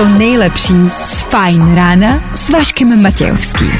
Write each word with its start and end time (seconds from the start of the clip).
To 0.00 0.08
nejlepší 0.08 0.74
z 1.04 1.22
Fajn 1.22 1.74
rána 1.74 2.20
s 2.34 2.50
Vaškem 2.50 3.02
Matějovským. 3.02 3.72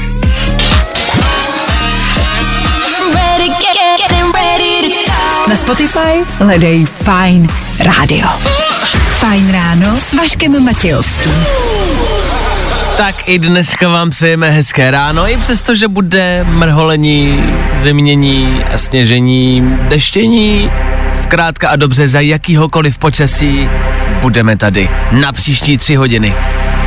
Na 5.48 5.56
Spotify 5.56 5.98
hledej 6.38 6.86
Fine 6.86 7.48
Radio. 7.84 8.28
Fajn 9.08 9.52
ráno 9.52 9.96
s 9.96 10.14
Vaškem 10.14 10.64
Matějovským. 10.64 11.32
Tak 12.96 13.28
i 13.28 13.38
dneska 13.38 13.88
vám 13.88 14.10
přejeme 14.10 14.50
hezké 14.50 14.90
ráno, 14.90 15.30
i 15.30 15.36
přesto, 15.36 15.74
že 15.74 15.88
bude 15.88 16.44
mrholení, 16.44 17.54
zimnění 17.82 18.64
a 18.74 18.78
sněžení, 18.78 19.78
deštění, 19.88 20.70
zkrátka 21.14 21.68
a 21.68 21.76
dobře 21.76 22.08
za 22.08 22.20
jakýhokoliv 22.20 22.98
počasí 22.98 23.68
budeme 24.20 24.56
tady 24.56 24.88
na 25.12 25.32
příští 25.32 25.78
tři 25.78 25.94
hodiny. 25.94 26.34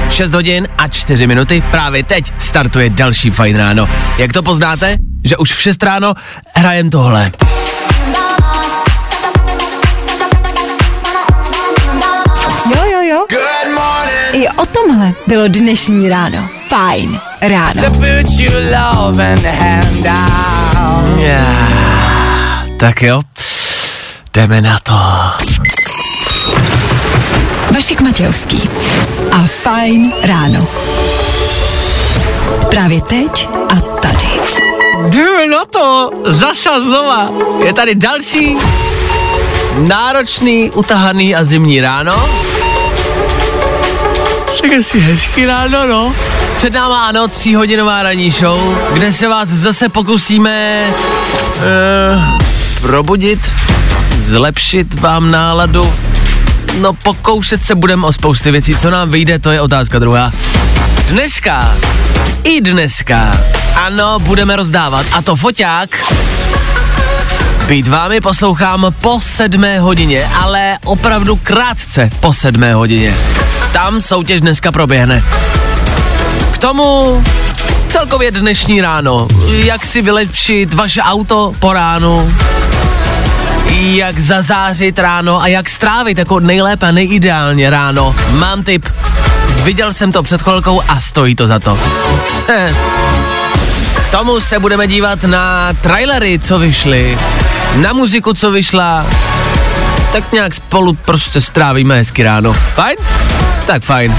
6 0.09 0.33
hodin 0.33 0.67
a 0.77 0.87
4 0.87 1.27
minuty, 1.27 1.63
právě 1.71 2.03
teď 2.03 2.33
startuje 2.39 2.89
další 2.89 3.31
fajn 3.31 3.57
ráno. 3.57 3.89
Jak 4.17 4.33
to 4.33 4.43
poznáte? 4.43 4.95
Že 5.23 5.37
už 5.37 5.53
v 5.53 5.61
6 5.61 5.83
ráno 5.83 6.13
hrajem 6.55 6.89
tohle. 6.89 7.31
Jo, 12.75 12.83
jo, 12.91 13.01
jo. 13.01 13.25
I 14.33 14.47
o 14.47 14.65
tomhle 14.65 15.13
bylo 15.27 15.47
dnešní 15.47 16.09
ráno. 16.09 16.49
Fajn 16.69 17.19
ráno. 17.41 17.81
Yeah. 21.17 22.69
Tak 22.79 23.01
jo, 23.01 23.21
jdeme 24.33 24.61
na 24.61 24.79
to. 24.83 24.93
Vašek 27.73 28.01
Matějovský 28.01 28.69
a 29.31 29.47
Fajn 29.47 30.13
ráno. 30.23 30.67
Právě 32.69 33.01
teď 33.01 33.49
a 33.69 33.75
tady. 33.75 34.25
Jdeme 35.09 35.47
na 35.47 35.65
to, 35.65 36.09
zase 36.25 36.69
a 36.69 36.79
znova. 36.81 37.31
Je 37.65 37.73
tady 37.73 37.95
další 37.95 38.57
náročný, 39.77 40.71
utahaný 40.71 41.35
a 41.35 41.43
zimní 41.43 41.81
ráno. 41.81 42.29
Tak 44.61 44.71
si 44.81 44.99
hezký 44.99 45.45
ráno, 45.45 45.87
no. 45.87 46.15
Před 46.57 46.73
náma, 46.73 47.05
ano, 47.05 47.27
tříhodinová 47.27 48.03
ranní 48.03 48.31
show, 48.31 48.77
kde 48.93 49.13
se 49.13 49.27
vás 49.27 49.49
zase 49.49 49.89
pokusíme 49.89 50.85
uh, 51.57 52.37
probudit, 52.81 53.39
zlepšit 54.19 54.99
vám 54.99 55.31
náladu. 55.31 55.93
No 56.79 56.93
pokoušet 56.93 57.65
se 57.65 57.75
budeme 57.75 58.07
o 58.07 58.11
spousty 58.11 58.51
věcí, 58.51 58.75
co 58.75 58.89
nám 58.89 59.11
vyjde, 59.11 59.39
to 59.39 59.51
je 59.51 59.61
otázka 59.61 59.99
druhá. 59.99 60.31
Dneska, 61.07 61.75
i 62.43 62.61
dneska, 62.61 63.37
ano, 63.75 64.19
budeme 64.19 64.55
rozdávat, 64.55 65.05
a 65.13 65.21
to 65.21 65.35
foťák, 65.35 66.13
být 67.67 67.87
vámi 67.87 68.21
poslouchám 68.21 68.87
po 69.01 69.21
sedmé 69.21 69.79
hodině, 69.79 70.29
ale 70.41 70.77
opravdu 70.85 71.35
krátce 71.43 72.09
po 72.19 72.33
sedmé 72.33 72.73
hodině. 72.73 73.15
Tam 73.73 74.01
soutěž 74.01 74.41
dneska 74.41 74.71
proběhne. 74.71 75.23
K 76.51 76.57
tomu 76.57 77.23
celkově 77.87 78.31
dnešní 78.31 78.81
ráno. 78.81 79.27
Jak 79.47 79.85
si 79.85 80.01
vylepšit 80.01 80.73
vaše 80.73 81.01
auto 81.01 81.53
po 81.59 81.73
ránu, 81.73 82.33
jak 83.69 84.19
zazářit 84.19 84.99
ráno 84.99 85.41
a 85.41 85.47
jak 85.47 85.69
strávit 85.69 86.17
jako 86.17 86.39
nejlépe 86.39 86.87
a 86.87 86.91
nejideálně 86.91 87.69
ráno. 87.69 88.15
Mám 88.31 88.63
tip. 88.63 88.85
Viděl 89.63 89.93
jsem 89.93 90.11
to 90.11 90.23
před 90.23 90.41
chvilkou 90.41 90.81
a 90.87 91.01
stojí 91.01 91.35
to 91.35 91.47
za 91.47 91.59
to. 91.59 91.79
Eh. 92.47 92.75
K 94.07 94.11
tomu 94.11 94.39
se 94.39 94.59
budeme 94.59 94.87
dívat 94.87 95.23
na 95.23 95.73
trailery, 95.81 96.39
co 96.39 96.59
vyšly, 96.59 97.17
na 97.75 97.93
muziku, 97.93 98.33
co 98.33 98.51
vyšla. 98.51 99.05
Tak 100.11 100.31
nějak 100.31 100.53
spolu 100.53 100.93
prostě 100.93 101.41
strávíme 101.41 101.95
hezky 101.95 102.23
ráno. 102.23 102.53
Fajn? 102.53 102.97
Tak 103.65 103.83
fajn. 103.83 104.17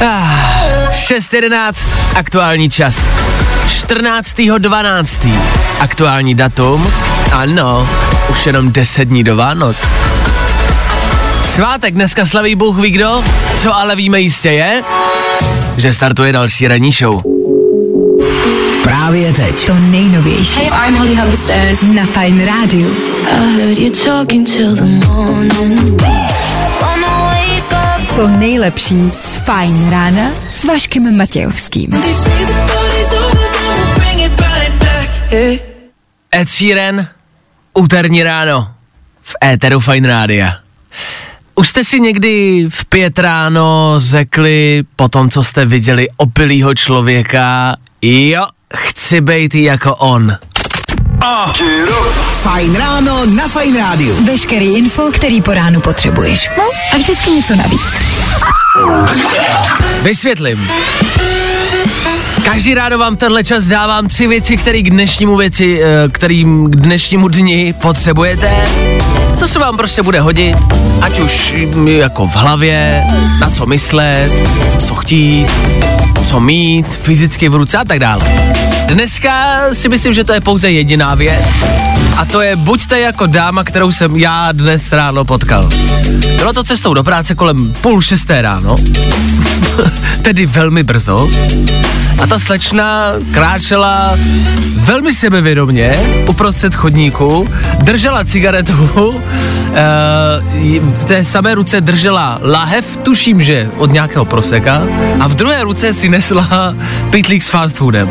Ah, 0.00 0.90
6.11, 0.90 1.88
aktuální 2.14 2.70
čas. 2.70 2.96
14.12. 3.66 5.32
aktuální 5.80 6.34
datum. 6.34 6.92
Ano, 7.32 7.88
už 8.30 8.46
jenom 8.46 8.72
10 8.72 9.04
dní 9.04 9.24
do 9.24 9.36
Vánoc. 9.36 9.76
Svátek 11.44 11.94
dneska 11.94 12.26
slaví 12.26 12.54
Bůh 12.54 12.78
ví 12.78 12.90
kdo, 12.90 13.24
co 13.58 13.74
ale 13.76 13.96
víme 13.96 14.20
jistě 14.20 14.50
je, 14.50 14.82
že 15.76 15.92
startuje 15.92 16.32
další 16.32 16.68
ranní 16.68 16.92
show. 16.92 17.22
Právě 18.82 19.32
teď. 19.32 19.66
To 19.66 19.74
nejnovější 19.74 20.60
Hey, 20.60 20.88
I'm 20.88 20.96
Holly 20.96 21.16
Humberstone. 21.16 21.76
na 21.94 22.06
Fajn 22.06 22.46
rádiu. 22.46 22.96
I 23.26 23.56
heard 23.56 23.78
you 23.78 23.90
talking 24.04 24.46
till 24.50 24.74
the 24.74 25.06
morning. 25.06 26.02
Wanna 26.80 27.08
wake 27.30 27.72
up. 28.02 28.16
To 28.16 28.28
nejlepší 28.28 29.12
z 29.20 29.36
Fajn 29.36 29.90
rána 29.90 30.30
s 30.50 30.64
Vaškem 30.64 31.16
Matějovským. 31.16 31.90
Ed 36.34 36.48
Sheeran, 36.50 37.06
úterní 37.76 38.22
ráno, 38.22 38.68
v 39.22 39.34
éteru 39.44 39.80
Fine 39.80 40.08
Rádia. 40.08 40.56
Už 41.54 41.68
jste 41.68 41.84
si 41.84 42.00
někdy 42.00 42.66
v 42.68 42.84
pět 42.84 43.18
ráno 43.18 43.94
řekli 43.96 44.82
po 44.96 45.08
tom, 45.08 45.30
co 45.30 45.42
jste 45.42 45.64
viděli 45.64 46.08
opilýho 46.16 46.74
člověka, 46.74 47.76
jo, 48.02 48.46
chci 48.74 49.20
být 49.20 49.54
jako 49.54 49.96
on. 49.96 50.36
Fajn 52.42 52.76
ráno 52.76 53.26
na 53.26 53.48
Fajn 53.48 53.76
rádiu. 53.76 54.24
Veškerý 54.24 54.76
info, 54.76 55.10
který 55.12 55.42
po 55.42 55.54
ránu 55.54 55.80
potřebuješ. 55.80 56.50
No 56.58 56.64
a 56.92 56.96
vždycky 56.96 57.30
něco 57.30 57.56
navíc. 57.56 57.82
Vysvětlím. 60.02 60.68
Každý 62.46 62.74
ráno 62.74 62.98
vám 62.98 63.16
tenhle 63.16 63.44
čas 63.44 63.66
dávám 63.66 64.06
tři 64.06 64.26
věci, 64.26 64.56
které 64.56 64.82
k 64.82 64.90
dnešnímu 64.90 65.36
věci, 65.36 65.80
eh, 65.82 66.08
kterým 66.08 66.70
k 66.70 66.76
dnešnímu 66.76 67.28
dni 67.28 67.74
potřebujete. 67.82 68.64
Co 69.36 69.48
se 69.48 69.58
vám 69.58 69.76
prostě 69.76 70.02
bude 70.02 70.20
hodit, 70.20 70.56
ať 71.00 71.18
už 71.18 71.54
mm, 71.74 71.88
jako 71.88 72.26
v 72.26 72.36
hlavě, 72.36 73.04
na 73.40 73.50
co 73.50 73.66
myslet, 73.66 74.32
co 74.86 74.94
chtít, 74.94 75.46
co 76.26 76.40
mít, 76.40 76.86
fyzicky 76.86 77.48
v 77.48 77.54
ruce 77.54 77.78
a 77.78 77.84
tak 77.84 77.98
dále. 77.98 78.24
Dneska 78.86 79.60
si 79.72 79.88
myslím, 79.88 80.14
že 80.14 80.24
to 80.24 80.32
je 80.32 80.40
pouze 80.40 80.70
jediná 80.70 81.14
věc 81.14 81.46
a 82.16 82.24
to 82.24 82.40
je 82.40 82.56
buďte 82.56 83.00
jako 83.00 83.26
dáma, 83.26 83.64
kterou 83.64 83.92
jsem 83.92 84.16
já 84.16 84.52
dnes 84.52 84.92
ráno 84.92 85.24
potkal. 85.24 85.68
Bylo 86.36 86.52
to 86.52 86.64
cestou 86.64 86.94
do 86.94 87.04
práce 87.04 87.34
kolem 87.34 87.74
půl 87.80 88.02
šesté 88.02 88.42
ráno, 88.42 88.76
tedy 90.22 90.46
velmi 90.46 90.82
brzo. 90.82 91.30
A 92.22 92.26
ta 92.26 92.38
slečna 92.38 93.12
kráčela 93.32 94.18
velmi 94.76 95.12
sebevědomě 95.12 95.94
uprostřed 96.28 96.74
chodníku, 96.74 97.48
držela 97.82 98.24
cigaretu, 98.24 98.90
eh, 99.74 100.80
v 100.98 101.04
té 101.04 101.24
samé 101.24 101.54
ruce 101.54 101.80
držela 101.80 102.38
lahev, 102.42 102.96
tuším, 102.96 103.42
že 103.42 103.70
od 103.76 103.92
nějakého 103.92 104.24
proseka, 104.24 104.82
a 105.20 105.28
v 105.28 105.34
druhé 105.34 105.62
ruce 105.62 105.94
si 105.94 106.08
nesla 106.08 106.74
pitlík 107.10 107.42
s 107.42 107.48
fast 107.48 107.76
foodem. 107.76 108.08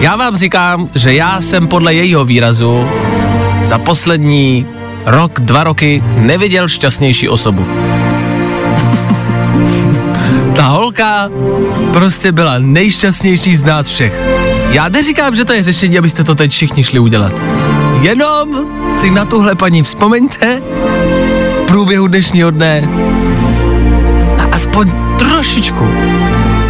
Já 0.00 0.16
vám 0.16 0.36
říkám, 0.36 0.88
že 0.94 1.14
já 1.14 1.40
jsem 1.40 1.68
podle 1.68 1.94
jejího 1.94 2.24
výrazu 2.24 2.88
za 3.64 3.78
poslední 3.78 4.66
rok, 5.06 5.40
dva 5.40 5.64
roky 5.64 6.02
neviděl 6.16 6.68
šťastnější 6.68 7.28
osobu. 7.28 7.66
Ta 10.54 10.66
holka 10.66 11.28
prostě 11.92 12.32
byla 12.32 12.58
nejšťastnější 12.58 13.56
z 13.56 13.62
nás 13.62 13.88
všech. 13.88 14.20
Já 14.70 14.88
neříkám, 14.88 15.36
že 15.36 15.44
to 15.44 15.52
je 15.52 15.62
řešení, 15.62 15.98
abyste 15.98 16.24
to 16.24 16.34
teď 16.34 16.50
všichni 16.50 16.84
šli 16.84 16.98
udělat. 16.98 17.32
Jenom 18.00 18.48
si 19.00 19.10
na 19.10 19.24
tuhle 19.24 19.54
paní 19.54 19.82
vzpomeňte 19.82 20.62
v 21.62 21.66
průběhu 21.66 22.06
dnešního 22.06 22.50
dne 22.50 22.88
a 24.38 24.44
aspoň 24.52 24.92
trošičku 25.18 25.88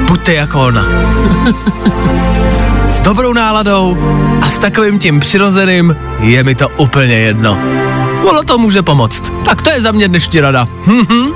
buďte 0.08 0.34
jako 0.34 0.60
ona. 0.60 0.86
s 2.88 3.00
dobrou 3.00 3.32
náladou 3.32 3.96
a 4.42 4.50
s 4.50 4.58
takovým 4.58 4.98
tím 4.98 5.20
přirozeným 5.20 5.96
je 6.20 6.44
mi 6.44 6.54
to 6.54 6.68
úplně 6.68 7.14
jedno. 7.14 7.58
Ono 8.24 8.42
to 8.42 8.58
může 8.58 8.82
pomoct. 8.82 9.22
Tak 9.44 9.62
to 9.62 9.70
je 9.70 9.80
za 9.80 9.92
mě 9.92 10.08
dnešní 10.08 10.40
rada. 10.40 10.68
Mhm. 10.86 11.32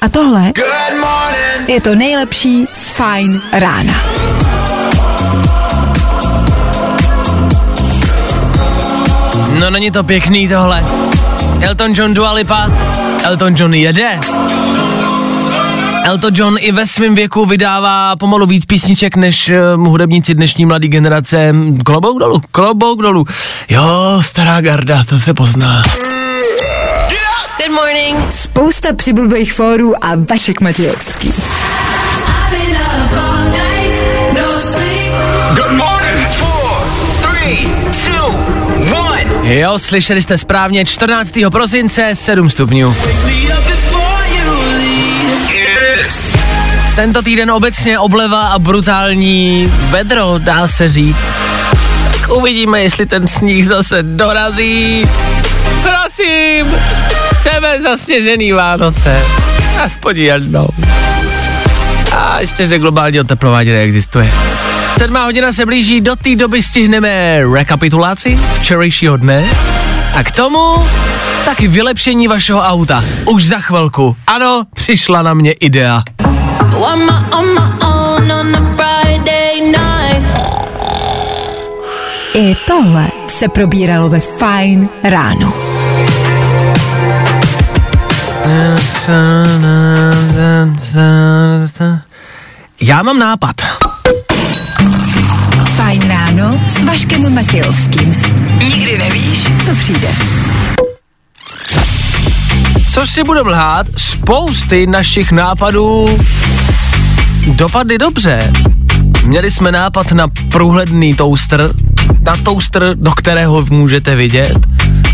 A 0.00 0.08
tohle 0.08 0.52
je 1.68 1.80
to 1.80 1.94
nejlepší 1.94 2.66
z 2.72 2.88
Fajn 2.88 3.40
rána. 3.52 3.94
No 9.60 9.70
není 9.70 9.90
to 9.90 10.04
pěkný 10.04 10.48
tohle. 10.48 10.84
Elton 11.60 11.90
John 11.94 12.14
Dua 12.14 12.32
Lipa. 12.32 12.70
Elton 13.24 13.54
John 13.56 13.74
jede. 13.74 14.20
Elton 16.04 16.34
John 16.34 16.56
i 16.60 16.72
ve 16.72 16.86
svém 16.86 17.14
věku 17.14 17.46
vydává 17.46 18.16
pomalu 18.16 18.46
víc 18.46 18.64
písniček 18.64 19.16
než 19.16 19.52
uh, 19.76 19.86
hudebníci 19.86 20.34
dnešní 20.34 20.66
mladé 20.66 20.88
generace. 20.88 21.54
Klobouk 21.84 22.18
dolů, 22.18 22.42
klobouk 22.52 23.02
dolů. 23.02 23.26
Jo, 23.68 23.82
stará 24.20 24.60
garda, 24.60 25.04
to 25.04 25.20
se 25.20 25.34
pozná. 25.34 25.82
Good 27.58 27.70
morning. 27.74 28.32
Spousta 28.32 28.92
přibulbých 28.92 29.52
fórů 29.52 30.04
a 30.04 30.08
Vašek 30.30 30.60
Matějovský. 30.60 31.32
Good 35.54 35.72
morning. 35.72 36.28
Four, 36.30 36.86
three, 37.22 37.68
two, 38.04 38.26
one. 39.08 39.54
Jo, 39.54 39.78
slyšeli 39.78 40.22
jste 40.22 40.38
správně, 40.38 40.84
14. 40.84 41.32
prosince 41.50 42.10
7 42.14 42.50
stupňů. 42.50 42.94
Is. 46.06 46.22
Tento 46.96 47.22
týden 47.22 47.50
obecně 47.50 47.98
obleva 47.98 48.40
a 48.40 48.58
brutální 48.58 49.72
vedro, 49.90 50.34
dá 50.38 50.66
se 50.66 50.88
říct. 50.88 51.32
Tak 52.12 52.30
uvidíme, 52.30 52.82
jestli 52.82 53.06
ten 53.06 53.28
sníh 53.28 53.66
zase 53.66 54.02
dorazí. 54.02 55.08
Prosím, 55.82 56.66
chceme 57.34 57.82
zasněžený 57.82 58.52
Vánoce. 58.52 59.20
Aspoň 59.82 60.16
jednou. 60.16 60.68
A 62.12 62.40
ještě, 62.40 62.66
že 62.66 62.78
globální 62.78 63.20
oteplování 63.20 63.70
neexistuje. 63.70 64.30
Sedmá 64.98 65.24
hodina 65.24 65.52
se 65.52 65.66
blíží, 65.66 66.00
do 66.00 66.16
té 66.16 66.36
doby 66.36 66.62
stihneme 66.62 67.40
rekapitulaci 67.52 68.38
včerejšího 68.54 69.16
dne 69.16 69.44
a 70.14 70.22
k 70.22 70.30
tomu 70.30 70.86
taky 71.44 71.68
vylepšení 71.68 72.28
vašeho 72.28 72.60
auta. 72.60 73.04
Už 73.26 73.46
za 73.46 73.58
chvilku. 73.58 74.16
Ano, 74.26 74.62
přišla 74.74 75.22
na 75.22 75.34
mě 75.34 75.52
idea. 75.52 76.02
On 76.76 76.98
my, 76.98 77.36
on 77.38 77.46
my 77.54 77.84
own 77.84 78.32
on 78.32 78.56
a 78.56 78.76
Friday 78.76 79.60
night. 79.60 80.30
I 82.34 82.56
tohle 82.66 83.08
se 83.26 83.48
probíralo 83.48 84.08
ve 84.08 84.20
Fine 84.20 84.88
ráno. 85.02 85.54
Já 92.80 93.02
mám 93.02 93.18
nápad. 93.18 93.56
Fajn 95.76 96.08
ráno 96.08 96.60
s 96.66 96.84
Vaškem 96.84 97.34
Matějovským. 97.34 98.22
Nikdy 98.58 98.98
nevíš, 98.98 99.38
co 99.64 99.74
přijde. 99.74 100.08
Co 102.94 103.06
si 103.06 103.24
budeme 103.24 103.50
lhát, 103.50 103.86
spousty 103.96 104.86
našich 104.86 105.32
nápadů 105.32 106.06
dopadly 107.46 107.98
dobře. 107.98 108.52
Měli 109.24 109.50
jsme 109.50 109.72
nápad 109.72 110.12
na 110.12 110.28
průhledný 110.28 111.14
toaster, 111.14 111.70
na 112.20 112.36
toaster, 112.36 112.94
do 112.94 113.12
kterého 113.12 113.66
můžete 113.70 114.14
vidět. 114.14 114.58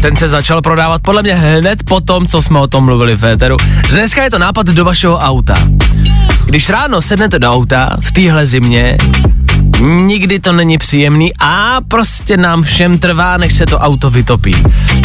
Ten 0.02 0.16
se 0.16 0.28
začal 0.28 0.62
prodávat 0.62 1.02
podle 1.02 1.22
mě 1.22 1.34
hned 1.34 1.82
po 1.82 2.00
tom, 2.00 2.26
co 2.26 2.42
jsme 2.42 2.58
o 2.58 2.66
tom 2.66 2.84
mluvili 2.84 3.16
v 3.16 3.24
éteru. 3.24 3.56
Dneska 3.90 4.22
je 4.24 4.30
to 4.30 4.38
nápad 4.38 4.66
do 4.66 4.84
vašeho 4.84 5.18
auta. 5.18 5.54
Když 6.44 6.68
ráno 6.70 7.02
sednete 7.02 7.38
do 7.38 7.50
auta 7.50 7.96
v 8.00 8.12
téhle 8.12 8.46
zimě, 8.46 8.96
nikdy 9.80 10.40
to 10.40 10.52
není 10.52 10.78
příjemný 10.78 11.32
a 11.38 11.76
prostě 11.88 12.36
nám 12.36 12.62
všem 12.62 12.98
trvá, 12.98 13.36
než 13.36 13.54
se 13.54 13.66
to 13.66 13.78
auto 13.78 14.10
vytopí. 14.10 14.56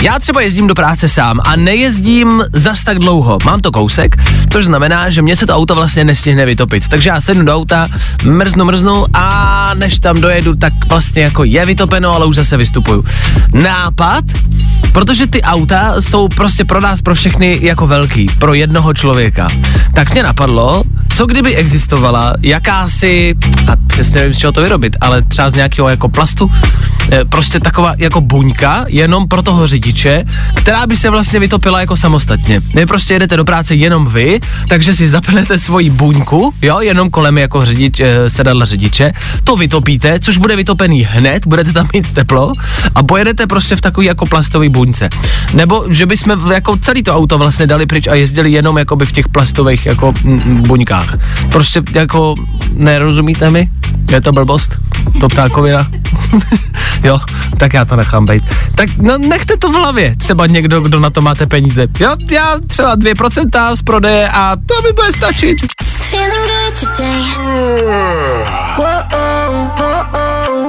Já 0.02 0.20
třeba 0.20 0.42
jezdím 0.42 0.68
do 0.68 0.76
práce 0.76 1.10
sám 1.10 1.40
a 1.44 1.56
nejezdím 1.56 2.44
zas 2.54 2.84
tak 2.84 3.00
dlouho. 3.00 3.38
Mám 3.46 3.62
to 3.62 3.72
kousek, 3.72 4.16
což 4.50 4.66
znamená, 4.66 5.10
že 5.10 5.22
mě 5.22 5.36
se 5.36 5.46
to 5.46 5.56
auto 5.56 5.76
vlastně 5.76 6.04
nestihne 6.04 6.46
vytopit. 6.46 6.88
Takže 6.88 7.10
já 7.10 7.22
sednu 7.22 7.46
do 7.46 7.56
auta, 7.56 7.88
mrznu, 8.24 8.66
mrznu 8.66 9.06
a 9.14 9.72
než 9.74 10.00
tam 10.00 10.22
dojedu, 10.22 10.56
tak 10.56 10.74
vlastně 10.88 11.22
jako 11.22 11.44
je 11.44 11.66
vytopeno, 11.66 12.14
ale 12.14 12.26
už 12.26 12.36
zase 12.36 12.58
vystupuju. 12.58 13.06
Nápad? 13.54 14.24
Protože 14.92 15.28
ty 15.28 15.42
auta 15.42 16.02
jsou 16.02 16.28
prostě 16.28 16.66
pro 16.66 16.82
nás, 16.82 17.02
pro 17.02 17.16
všechny 17.16 17.60
jako 17.62 17.88
velký, 17.88 18.28
pro 18.40 18.54
jednoho 18.54 18.94
člověka. 18.94 19.48
Tak 19.94 20.14
mě 20.14 20.24
napadlo, 20.24 20.84
co 21.16 21.26
kdyby 21.26 21.56
existovala 21.56 22.34
jakási, 22.42 23.36
a 23.72 23.76
přesně 23.88 24.20
nevím, 24.20 24.34
z 24.34 24.38
čeho 24.38 24.52
to 24.52 24.62
vyrobit, 24.62 24.98
ale 25.02 25.22
třeba 25.22 25.50
z 25.50 25.54
nějakého 25.54 25.90
jako 25.90 26.10
plastu, 26.10 26.52
eh, 27.12 27.26
prostě 27.26 27.60
taková 27.60 27.94
jako 27.98 28.22
buňka, 28.22 28.86
jenom 28.88 29.28
pro 29.28 29.42
toho 29.42 29.68
řidiče, 29.68 30.26
která 30.54 30.88
by 30.88 30.98
se 30.98 31.10
vlastně 31.10 31.40
vytopila 31.40 31.80
jako 31.80 31.98
samostatně. 31.98 32.62
Vy 32.74 32.86
prostě 32.86 33.14
jedete 33.14 33.38
do 33.38 33.46
práce 33.46 33.76
jenom 33.76 34.08
vy, 34.08 34.40
takže 34.68 34.96
si 34.96 35.08
zapnete 35.08 35.60
svoji 35.60 35.90
buňku, 35.90 36.54
jo, 36.62 36.80
jenom 36.80 37.10
kolem 37.10 37.38
jako 37.38 37.66
řidič, 37.66 38.00
eh, 38.00 38.30
sedadla 38.30 38.66
řidiče, 38.66 39.14
to 39.44 39.56
vytopíte, 39.56 40.20
což 40.20 40.38
bude 40.38 40.56
vytopený 40.56 41.04
hned, 41.04 41.48
budete 41.48 41.74
tam 41.74 41.88
mít 41.94 42.14
teplo 42.14 42.54
a 42.96 43.04
pojedete 43.04 43.48
prostě 43.48 43.76
v 43.76 43.82
takový 43.82 44.08
jako 44.08 44.26
plastový 44.26 44.70
buňce. 44.70 45.10
Nebo 45.54 45.86
že 45.90 46.06
bychom 46.06 46.52
jako 46.52 46.78
celý 46.78 47.04
to 47.04 47.16
auto 47.16 47.38
vlastně 47.38 47.68
dali 47.68 47.86
pryč 47.86 48.08
a 48.08 48.16
jezdili 48.16 48.52
jenom 48.52 48.78
jakoby 48.78 49.06
v 49.06 49.12
těch 49.12 49.28
plastových 49.28 49.86
jako 49.86 50.14
mm, 50.24 50.64
buňkách. 51.06 51.50
Prostě 51.50 51.82
jako 51.94 52.36
nerozumíte 52.74 53.50
mi? 53.50 53.70
Je 54.12 54.22
to 54.22 54.32
blbost? 54.32 54.78
To 55.20 55.28
ptákovina? 55.28 55.88
jo, 57.04 57.20
tak 57.58 57.74
já 57.74 57.86
to 57.86 57.96
nechám 57.96 58.26
být. 58.26 58.44
Tak 58.76 58.90
no 58.98 59.18
nechte 59.18 59.58
to 59.58 59.72
v 59.72 59.76
hlavě, 59.76 60.16
třeba 60.18 60.48
někdo, 60.48 60.82
kdo 60.82 61.00
na 61.00 61.10
to 61.10 61.22
máte 61.22 61.46
peníze. 61.46 61.88
Jo, 62.00 62.16
já 62.32 62.56
třeba 62.68 62.98
2% 62.98 63.76
z 63.76 63.82
prodeje 63.82 64.30
a 64.30 64.56
to 64.56 64.82
mi 64.82 64.94
bude 64.94 65.12
stačit. 65.12 65.58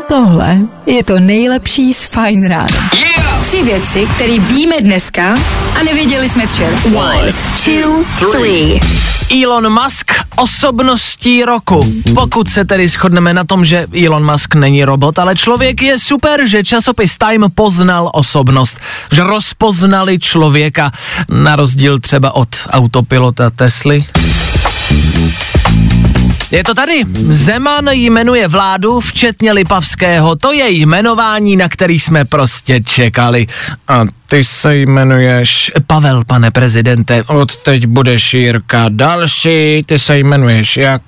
Tohle 0.09 0.59
je 0.87 1.05
to 1.05 1.21
nejlepší 1.21 1.95
z 1.95 2.07
Fine 2.07 2.49
rána. 2.49 2.91
Tři 3.43 3.63
věci, 3.63 4.09
které 4.15 4.39
víme 4.39 4.81
dneska 4.81 5.35
a 5.81 5.83
nevěděli 5.85 6.29
jsme 6.29 6.47
včera. 6.47 6.77
One, 6.95 7.33
two, 7.65 8.05
three. 8.31 8.81
Elon 9.31 9.83
Musk 9.83 10.13
osobností 10.37 11.45
roku. 11.45 11.93
Pokud 12.15 12.49
se 12.49 12.65
tedy 12.65 12.89
shodneme 12.89 13.35
na 13.35 13.45
tom, 13.45 13.65
že 13.65 13.87
Elon 14.05 14.33
Musk 14.33 14.55
není 14.55 14.85
robot, 14.85 15.19
ale 15.19 15.37
člověk 15.37 15.83
je 15.83 15.99
super, 15.99 16.49
že 16.49 16.65
časopis 16.65 17.19
Time 17.19 17.47
poznal 17.55 18.11
osobnost, 18.15 18.79
že 19.13 19.23
rozpoznali 19.23 20.19
člověka 20.19 20.93
na 21.29 21.57
rozdíl 21.57 21.99
třeba 21.99 22.33
od 22.33 22.49
autopilota 22.71 23.51
Tesly. 23.51 24.05
Je 26.51 26.65
to 26.65 26.75
tady. 26.75 27.05
Zeman 27.29 27.89
jmenuje 27.89 28.49
vládu, 28.49 29.01
včetně 29.01 29.53
Lipavského. 29.53 30.37
To 30.37 30.53
je 30.53 30.71
jmenování, 30.71 31.57
na 31.57 31.69
který 31.69 32.01
jsme 32.01 32.25
prostě 32.25 32.81
čekali. 32.81 33.47
A 33.89 34.05
ty 34.27 34.45
se 34.45 34.77
jmenuješ 34.77 35.73
Pavel, 35.87 36.25
pane 36.25 36.51
prezidente. 36.51 37.23
Od 37.27 37.57
teď 37.57 37.87
budeš 37.87 38.35
Jirka. 38.35 38.85
Další, 38.89 39.83
ty 39.87 39.99
se 39.99 40.19
jmenuješ 40.19 40.77
jak? 40.77 41.03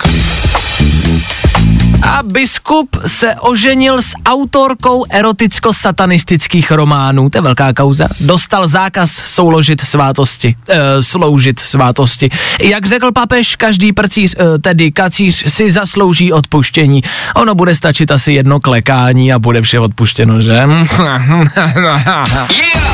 A 2.03 2.23
biskup 2.23 2.97
se 3.07 3.35
oženil 3.35 4.03
s 4.03 4.13
autorkou 4.27 5.05
eroticko-satanistických 5.11 6.71
románů, 6.71 7.31
to 7.31 7.39
je 7.39 7.43
velká 7.43 7.73
kauza. 7.73 8.09
Dostal 8.21 8.69
zákaz 8.69 9.11
souložit 9.11 9.81
svátosti, 9.81 10.57
e, 10.69 11.03
sloužit 11.03 11.61
svátosti. 11.61 12.31
Jak 12.63 12.87
řekl 12.87 13.13
papež, 13.13 13.57
každý 13.57 13.93
prcíř, 13.93 14.35
e, 14.39 14.59
tedy 14.59 14.93
kacíř, 14.93 15.45
si 15.49 15.71
zaslouží 15.71 16.33
odpuštění. 16.33 17.03
Ono 17.35 17.55
bude 17.55 17.75
stačit 17.75 18.11
asi 18.11 18.33
jedno 18.33 18.61
klekání 18.61 19.33
a 19.33 19.39
bude 19.39 19.63
vše 19.63 19.79
odpuštěno, 19.79 20.41
že? 20.41 20.63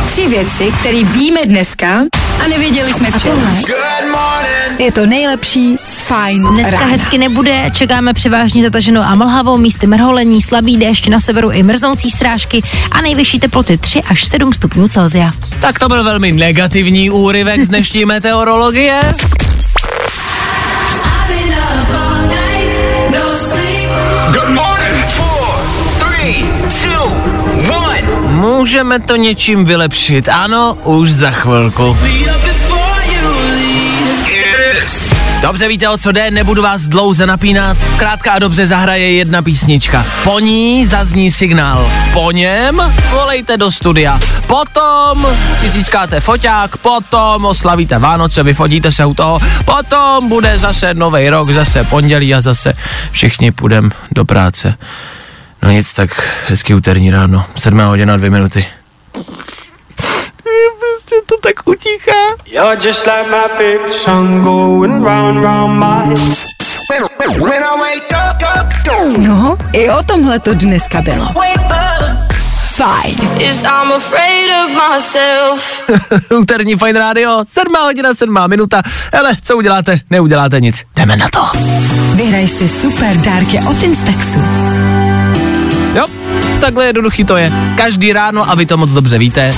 Tři 0.06 0.28
věci, 0.28 0.73
které 0.80 1.04
víme 1.04 1.40
dneska 1.46 2.00
a 2.44 2.49
nevěděli 2.49 2.92
jsme 2.94 3.11
včera. 3.11 3.37
Je 4.78 4.92
to 4.92 5.06
nejlepší 5.06 5.76
z 5.84 6.00
Fine 6.00 6.50
Dneska 6.50 6.74
rána. 6.74 6.86
hezky 6.86 7.18
nebude, 7.18 7.70
čekáme 7.74 8.14
převážně 8.14 8.62
zataženou 8.62 9.00
a 9.02 9.14
mlhavou, 9.14 9.56
místy 9.58 9.86
mrholení, 9.86 10.42
slabý 10.42 10.76
déšť, 10.76 11.08
na 11.08 11.20
severu 11.20 11.50
i 11.50 11.62
mrznoucí 11.62 12.10
srážky 12.10 12.62
a 12.92 13.00
nejvyšší 13.00 13.38
teploty 13.38 13.78
3 13.78 14.02
až 14.02 14.24
7 14.24 14.52
stupňů 14.52 14.88
Celsia. 14.88 15.32
tak 15.60 15.78
to 15.78 15.88
byl 15.88 16.04
velmi 16.04 16.32
negativní 16.32 17.10
úryvek 17.10 17.64
z 17.64 17.68
dnešní 17.68 18.04
meteorologie. 18.14 19.00
Můžeme 28.28 29.00
to 29.00 29.16
něčím 29.16 29.64
vylepšit, 29.64 30.28
ano, 30.28 30.78
už 30.84 31.12
za 31.12 31.30
chvilku. 31.30 31.96
Dobře 35.44 35.68
víte, 35.68 35.88
o 35.88 35.98
co 35.98 36.12
jde, 36.12 36.30
nebudu 36.30 36.62
vás 36.62 36.82
dlouze 36.82 37.26
napínat. 37.26 37.76
Zkrátka 37.94 38.32
a 38.32 38.38
dobře 38.38 38.66
zahraje 38.66 39.12
jedna 39.12 39.42
písnička. 39.42 40.06
Po 40.24 40.38
ní 40.38 40.86
zazní 40.86 41.30
signál. 41.30 41.90
Po 42.12 42.30
něm 42.30 42.82
volejte 43.10 43.56
do 43.56 43.70
studia. 43.70 44.20
Potom 44.46 45.26
si 45.60 45.68
získáte 45.68 46.20
foťák, 46.20 46.76
potom 46.76 47.44
oslavíte 47.44 47.98
Vánoce, 47.98 48.42
vyfotíte 48.42 48.92
se 48.92 49.04
u 49.04 49.14
toho, 49.14 49.40
potom 49.64 50.28
bude 50.28 50.58
zase 50.58 50.94
nový 50.94 51.28
rok, 51.28 51.50
zase 51.50 51.84
pondělí 51.84 52.34
a 52.34 52.40
zase 52.40 52.74
všichni 53.10 53.52
půjdeme 53.52 53.90
do 54.12 54.24
práce. 54.24 54.74
No 55.62 55.70
nic, 55.70 55.92
tak 55.92 56.28
hezký 56.48 56.74
úterní 56.74 57.10
ráno, 57.10 57.44
7 57.56 57.78
hodina, 57.78 58.16
dvě 58.16 58.30
minuty. 58.30 58.66
Prostě 61.04 61.26
to 61.26 61.37
tak 61.49 61.68
utíchá. 61.68 62.12
You're 62.46 62.88
just 62.88 63.06
like 63.06 63.30
my 63.30 63.49
favorite 63.49 63.92
song 63.92 64.42
going 64.44 65.04
round 65.04 65.42
round 65.42 65.78
my 65.78 66.04
head. 66.06 66.18
When 67.40 67.62
I 67.62 67.80
wake 67.80 68.12
up, 68.12 69.18
No, 69.18 69.56
i 69.73 69.90
o 69.90 70.02
tomhle 70.02 70.38
to 70.38 70.54
dneska 70.54 71.02
bylo. 71.02 71.26
Fajn. 72.76 73.30
Is 73.38 73.62
I'm 73.62 73.92
afraid 73.96 74.50
of 74.64 74.70
myself. 74.92 76.30
Úterní 76.40 76.76
Fine 76.76 76.99
Radio, 76.99 77.44
7 77.49 77.75
hodina, 77.84 78.14
7 78.14 78.49
minuta. 78.49 78.82
Hele, 79.12 79.37
co 79.44 79.56
uděláte? 79.56 80.00
Neuděláte 80.11 80.61
nic. 80.61 80.82
Jdeme 80.96 81.16
na 81.16 81.28
to. 81.32 81.58
Vyhraj 82.14 82.49
si 82.49 82.68
super 82.68 83.16
dárky 83.16 83.61
od 83.70 83.82
Instaxu. 83.82 84.38
Jo, 85.94 86.06
takhle 86.64 86.87
jednoduchý 86.87 87.25
to 87.25 87.37
je. 87.37 87.52
Každý 87.76 88.12
ráno, 88.12 88.50
a 88.50 88.54
vy 88.54 88.66
to 88.66 88.76
moc 88.76 88.92
dobře 88.92 89.18
víte, 89.18 89.54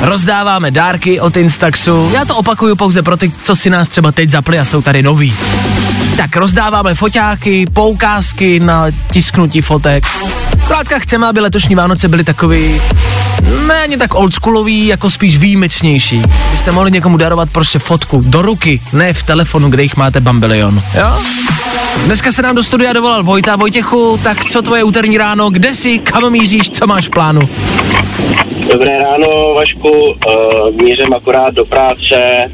rozdáváme 0.00 0.70
dárky 0.70 1.20
od 1.20 1.36
Instaxu. 1.36 2.10
Já 2.14 2.24
to 2.24 2.36
opakuju 2.36 2.76
pouze 2.76 3.02
pro 3.02 3.16
ty, 3.16 3.32
co 3.42 3.56
si 3.56 3.70
nás 3.70 3.88
třeba 3.88 4.12
teď 4.12 4.30
zapli 4.30 4.58
a 4.58 4.64
jsou 4.64 4.82
tady 4.82 5.02
noví. 5.02 5.34
Tak 6.18 6.36
rozdáváme 6.36 6.94
foťáky, 6.94 7.66
poukázky 7.72 8.60
na 8.60 8.86
tisknutí 9.12 9.60
fotek. 9.60 10.04
Zkrátka 10.64 10.98
chceme, 10.98 11.26
aby 11.26 11.40
letošní 11.40 11.74
Vánoce 11.74 12.08
byly 12.08 12.24
takový 12.24 12.80
méně 13.66 13.98
tak 13.98 14.14
oldschoolový, 14.14 14.86
jako 14.86 15.10
spíš 15.10 15.38
výjimečnější. 15.38 16.22
Byste 16.50 16.72
mohli 16.72 16.90
někomu 16.90 17.16
darovat 17.16 17.50
prostě 17.50 17.78
fotku 17.78 18.22
do 18.26 18.42
ruky, 18.42 18.80
ne 18.92 19.12
v 19.12 19.22
telefonu, 19.22 19.70
kde 19.70 19.82
jich 19.82 19.96
máte 19.96 20.20
bambilion. 20.20 20.82
Jo? 20.94 21.22
Dneska 22.04 22.32
se 22.32 22.42
nám 22.42 22.54
do 22.54 22.62
studia 22.62 22.92
dovolal 22.92 23.22
Vojta. 23.22 23.56
Vojtěchu, 23.56 24.20
tak 24.22 24.44
co 24.44 24.62
tvoje 24.62 24.84
úterní 24.84 25.18
ráno, 25.18 25.50
kde 25.50 25.74
jsi, 25.74 25.98
kam 25.98 26.30
míříš, 26.30 26.70
co 26.70 26.86
máš 26.86 27.06
v 27.06 27.10
plánu? 27.10 27.48
Dobré 28.72 28.98
ráno, 28.98 29.52
Vašku. 29.56 29.90
Uh, 29.90 30.14
mířím 30.82 31.12
akorát 31.12 31.54
do 31.54 31.64
práce. 31.64 32.44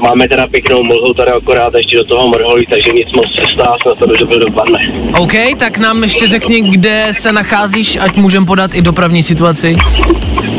Máme 0.00 0.28
teda 0.28 0.46
pěknou 0.48 0.82
mlhu 0.82 1.14
tady 1.14 1.30
akorát 1.30 1.74
ještě 1.74 1.96
do 1.96 2.04
toho 2.04 2.28
mrholí, 2.28 2.66
takže 2.66 2.92
nic 2.94 3.12
moc 3.12 3.34
cesta, 3.34 3.76
snad 3.82 3.98
to 3.98 4.06
dobře 4.06 4.38
dopadne. 4.38 4.78
OK, 5.18 5.32
tak 5.58 5.78
nám 5.78 6.02
ještě 6.02 6.28
řekni, 6.28 6.60
kde 6.60 7.06
se 7.12 7.32
nacházíš, 7.32 7.96
ať 7.96 8.16
můžem 8.16 8.46
podat 8.46 8.74
i 8.74 8.82
dopravní 8.82 9.22
situaci. 9.22 9.76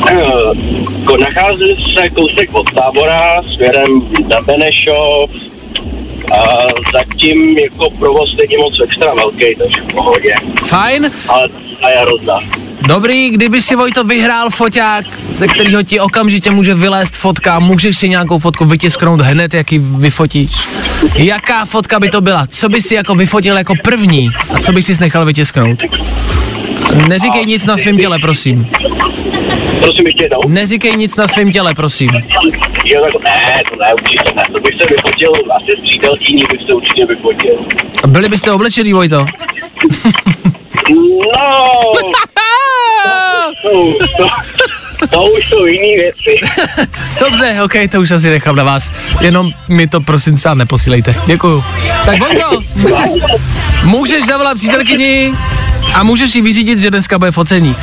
Uh, 0.02 0.54
ko- 1.04 1.20
nacházím 1.20 1.76
se 1.76 2.10
kousek 2.10 2.50
od 2.54 2.72
tábora 2.72 3.44
směrem 3.44 3.92
na 4.30 4.42
Benešov. 4.46 5.30
A 6.32 6.68
zatím 6.94 7.58
jako 7.58 7.90
provoz 7.90 8.36
není 8.38 8.58
moc 8.58 8.80
extra 8.84 9.14
velký, 9.14 9.56
takže 9.58 9.82
v 9.82 9.94
pohodě. 9.94 10.36
Fajn, 10.66 11.12
Ale 11.28 11.48
a 11.82 11.90
já 11.92 12.06
rozdá. 12.06 12.40
Dobrý, 12.88 13.30
kdyby 13.30 13.62
si 13.62 13.76
Vojto 13.76 14.04
vyhrál 14.04 14.50
foťák, 14.50 15.06
ze 15.36 15.48
kterého 15.48 15.84
ti 15.84 16.00
okamžitě 16.00 16.52
může 16.52 16.76
vylézt 16.76 17.16
fotka, 17.16 17.60
můžeš 17.60 17.98
si 17.98 18.10
nějakou 18.10 18.40
fotku 18.40 18.66
vytisknout 18.66 19.22
hned, 19.22 19.54
jak 19.54 19.72
ji 19.72 19.80
vyfotíš. 19.80 20.52
Jaká 21.16 21.66
fotka 21.66 22.00
by 22.00 22.10
to 22.10 22.22
byla? 22.22 22.48
Co 22.48 22.70
by 22.70 22.82
si 22.82 22.96
jako 22.96 23.16
vyfotil 23.16 23.58
jako 23.58 23.74
první 23.84 24.30
a 24.56 24.60
co 24.60 24.72
by 24.72 24.84
si 24.84 24.94
nechal 25.02 25.26
vytisknout? 25.26 25.84
Neříkej 27.08 27.46
nic 27.46 27.66
na 27.66 27.78
svém 27.78 27.98
těle, 27.98 28.18
prosím. 28.22 28.70
Prosím 29.82 30.08
ještě 30.08 30.24
jednou. 30.24 30.40
Neříkej 30.48 30.96
nic 30.96 31.16
na 31.16 31.28
svém 31.28 31.52
těle, 31.52 31.74
prosím. 31.74 32.10
Jo, 32.86 33.02
tak 33.02 33.24
ne, 33.24 33.64
to 33.70 33.76
ne, 33.76 33.94
určitě 33.94 34.34
ne. 34.36 34.42
To 34.54 34.60
bych 34.60 34.76
se 34.82 34.88
vyfotil, 34.90 35.32
asi 35.52 35.72
s 35.78 35.82
přítelkyní 35.82 36.44
bych 36.52 36.62
se 36.68 36.74
určitě 36.74 37.06
vyfotil. 37.06 37.54
Byli 38.08 38.30
byste 38.30 38.52
oblečený, 38.52 38.94
Vojto? 38.94 39.26
No, 40.92 41.94
to, 43.62 43.70
to, 44.18 45.08
to 45.08 45.24
už 45.24 45.50
jsou 45.50 45.66
jiný 45.66 45.96
věci. 45.96 46.40
Dobře, 47.20 47.58
ok, 47.64 47.74
to 47.92 48.02
už 48.02 48.12
asi 48.12 48.30
nechám 48.30 48.56
na 48.56 48.64
vás. 48.64 48.92
Jenom 49.22 49.52
mi 49.68 49.88
to 49.88 50.02
prosím 50.02 50.38
třeba 50.38 50.56
neposílejte. 50.56 51.16
Děkuju. 51.26 51.64
Tak 52.06 52.20
Vojto, 52.20 52.62
můžeš 53.84 54.26
zavolat 54.26 54.58
přítelkyni 54.58 55.34
a 55.94 56.04
můžeš 56.04 56.36
jí 56.36 56.42
vyřídit, 56.42 56.80
že 56.80 56.90
dneska 56.90 57.20
bude 57.20 57.32
focení. 57.32 57.76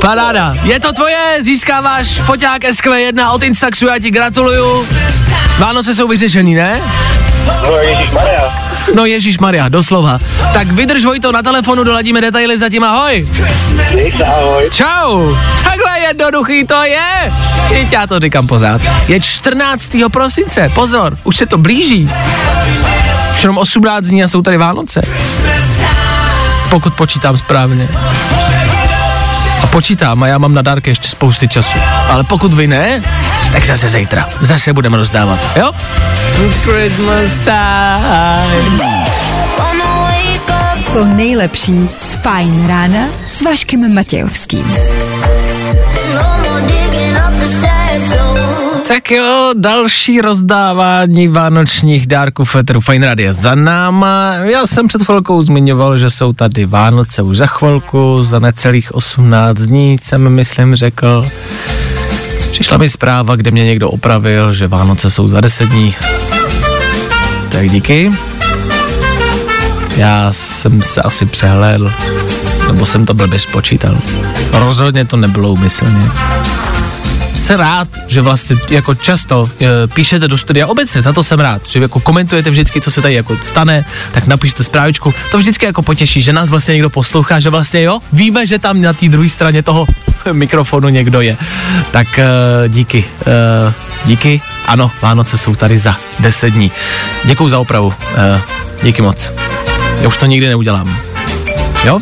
Paráda. 0.00 0.54
Je 0.62 0.80
to 0.80 0.92
tvoje, 0.92 1.36
získáváš 1.40 2.06
foťák 2.08 2.62
SQ1 2.62 3.34
od 3.34 3.42
Instaxu, 3.42 3.86
já 3.86 3.98
ti 3.98 4.10
gratuluju. 4.10 4.86
Vánoce 5.58 5.94
jsou 5.94 6.08
vyřešený, 6.08 6.54
ne? 6.54 6.80
No, 7.46 7.76
Ježíš 7.76 8.10
Maria. 8.10 8.67
No 8.94 9.06
Ježíš 9.06 9.38
Maria, 9.38 9.68
doslova. 9.68 10.18
Tak 10.52 10.66
vydrž 10.66 11.04
Vojto 11.04 11.32
na 11.32 11.42
telefonu, 11.42 11.84
doladíme 11.84 12.20
detaily, 12.20 12.58
zatím 12.58 12.84
ahoj. 12.84 13.26
Se, 13.90 14.24
ahoj. 14.24 14.70
Čau! 14.70 15.34
Takhle 15.64 16.00
jednoduchý 16.00 16.64
to 16.66 16.82
je! 16.82 17.32
Teď 17.68 17.92
já 17.92 18.06
to 18.06 18.20
říkám 18.20 18.46
pořád. 18.46 18.82
Je 19.08 19.20
14. 19.20 19.90
prosince, 20.12 20.68
pozor, 20.74 21.18
už 21.24 21.36
se 21.36 21.46
to 21.46 21.58
blíží. 21.58 22.10
Už 23.32 23.42
jenom 23.42 23.58
18 23.58 24.04
dní 24.04 24.24
a 24.24 24.28
jsou 24.28 24.42
tady 24.42 24.56
Vánoce. 24.56 25.02
Pokud 26.70 26.94
počítám 26.94 27.36
správně. 27.36 27.88
A 29.62 29.66
počítám 29.66 30.22
a 30.22 30.26
já 30.26 30.38
mám 30.38 30.54
na 30.54 30.62
dárky 30.62 30.90
ještě 30.90 31.08
spousty 31.08 31.48
času. 31.48 31.78
Ale 32.10 32.24
pokud 32.24 32.52
vy 32.52 32.66
ne, 32.66 33.02
tak 33.52 33.66
zase 33.66 33.88
zítra. 33.88 34.28
Zase 34.40 34.72
budeme 34.72 34.96
rozdávat, 34.96 35.38
jo? 35.56 35.72
Christmas 36.50 37.28
time. 37.44 38.80
To 40.92 41.04
nejlepší 41.04 41.88
z 41.96 42.14
Fajn 42.14 42.66
rána 42.66 43.06
s 43.26 43.42
Vaškem 43.42 43.94
Matějovským. 43.94 44.74
Tak 48.88 49.10
jo, 49.10 49.50
další 49.56 50.20
rozdávání 50.20 51.28
vánočních 51.28 52.06
dárků 52.06 52.44
Fetru 52.44 52.80
Fine 52.80 53.06
Radio 53.06 53.32
za 53.32 53.54
náma. 53.54 54.34
Já 54.34 54.66
jsem 54.66 54.88
před 54.88 55.02
chvilkou 55.02 55.40
zmiňoval, 55.40 55.98
že 55.98 56.10
jsou 56.10 56.32
tady 56.32 56.66
Vánoce 56.66 57.22
už 57.22 57.36
za 57.36 57.46
chvilku, 57.46 58.24
za 58.24 58.38
necelých 58.38 58.94
18 58.94 59.58
dní 59.58 59.96
jsem 60.02 60.28
myslím 60.28 60.74
řekl. 60.74 61.28
Přišla 62.58 62.76
mi 62.76 62.88
zpráva, 62.88 63.36
kde 63.36 63.50
mě 63.50 63.64
někdo 63.64 63.90
opravil, 63.90 64.54
že 64.54 64.68
Vánoce 64.68 65.10
jsou 65.10 65.28
za 65.28 65.40
10 65.40 65.68
dní. 65.68 65.94
Tak 67.48 67.70
díky. 67.70 68.10
Já 69.96 70.32
jsem 70.32 70.82
se 70.82 71.02
asi 71.02 71.26
přehlédl, 71.26 71.92
nebo 72.66 72.86
jsem 72.86 73.06
to 73.06 73.14
blbě 73.14 73.40
spočítal. 73.40 73.98
Rozhodně 74.52 75.04
to 75.04 75.16
nebylo 75.16 75.52
úmyslně 75.52 76.10
jsem 77.48 77.60
rád, 77.60 77.88
že 78.06 78.20
vlastně 78.20 78.56
jako 78.70 78.94
často 78.94 79.50
e, 79.60 79.86
píšete 79.86 80.28
do 80.28 80.38
studia 80.38 80.66
obecně, 80.66 81.02
za 81.02 81.12
to 81.12 81.22
jsem 81.22 81.40
rád, 81.40 81.62
že 81.66 81.78
jako 81.78 82.00
komentujete 82.00 82.50
vždycky, 82.50 82.80
co 82.80 82.90
se 82.90 83.02
tady 83.02 83.14
jako 83.14 83.36
stane, 83.42 83.84
tak 84.12 84.26
napište 84.26 84.64
zprávičku, 84.64 85.14
to 85.30 85.38
vždycky 85.38 85.66
jako 85.66 85.82
potěší, 85.82 86.22
že 86.22 86.32
nás 86.32 86.48
vlastně 86.48 86.72
někdo 86.72 86.90
poslouchá, 86.90 87.40
že 87.40 87.50
vlastně 87.50 87.82
jo, 87.82 88.00
víme, 88.12 88.46
že 88.46 88.58
tam 88.58 88.80
na 88.80 88.92
té 88.92 89.08
druhé 89.08 89.28
straně 89.28 89.62
toho 89.62 89.86
mikrofonu 90.32 90.88
někdo 90.88 91.20
je. 91.20 91.36
Tak 91.90 92.18
e, 92.18 92.28
díky, 92.68 93.04
e, 93.26 93.72
díky, 94.04 94.40
ano, 94.66 94.90
Vánoce 95.02 95.38
jsou 95.38 95.54
tady 95.54 95.78
za 95.78 95.96
10 96.20 96.50
dní. 96.50 96.72
Děkuju 97.24 97.48
za 97.48 97.58
opravu, 97.58 97.94
e, 98.16 98.40
díky 98.82 99.02
moc. 99.02 99.32
Já 100.00 100.08
už 100.08 100.16
to 100.16 100.26
nikdy 100.26 100.48
neudělám. 100.48 100.98
Jo? 101.84 102.00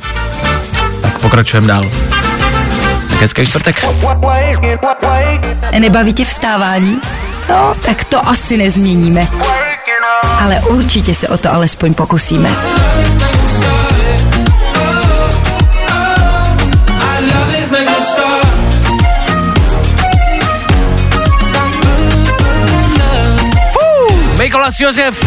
Tak 1.00 1.18
pokračujeme 1.18 1.66
dál. 1.66 2.05
Tak 3.16 3.22
hezký 3.22 3.46
čtvrtek. 3.46 3.86
Nebaví 5.78 6.12
tě 6.12 6.24
vstávání? 6.24 7.00
No, 7.48 7.74
tak 7.86 8.04
to 8.04 8.28
asi 8.28 8.56
nezměníme. 8.56 9.28
Ale 10.40 10.60
určitě 10.60 11.14
se 11.14 11.28
o 11.28 11.38
to 11.38 11.52
alespoň 11.52 11.94
pokusíme. 11.94 12.50
Mikolas 24.38 24.80
Josef. 24.80 25.26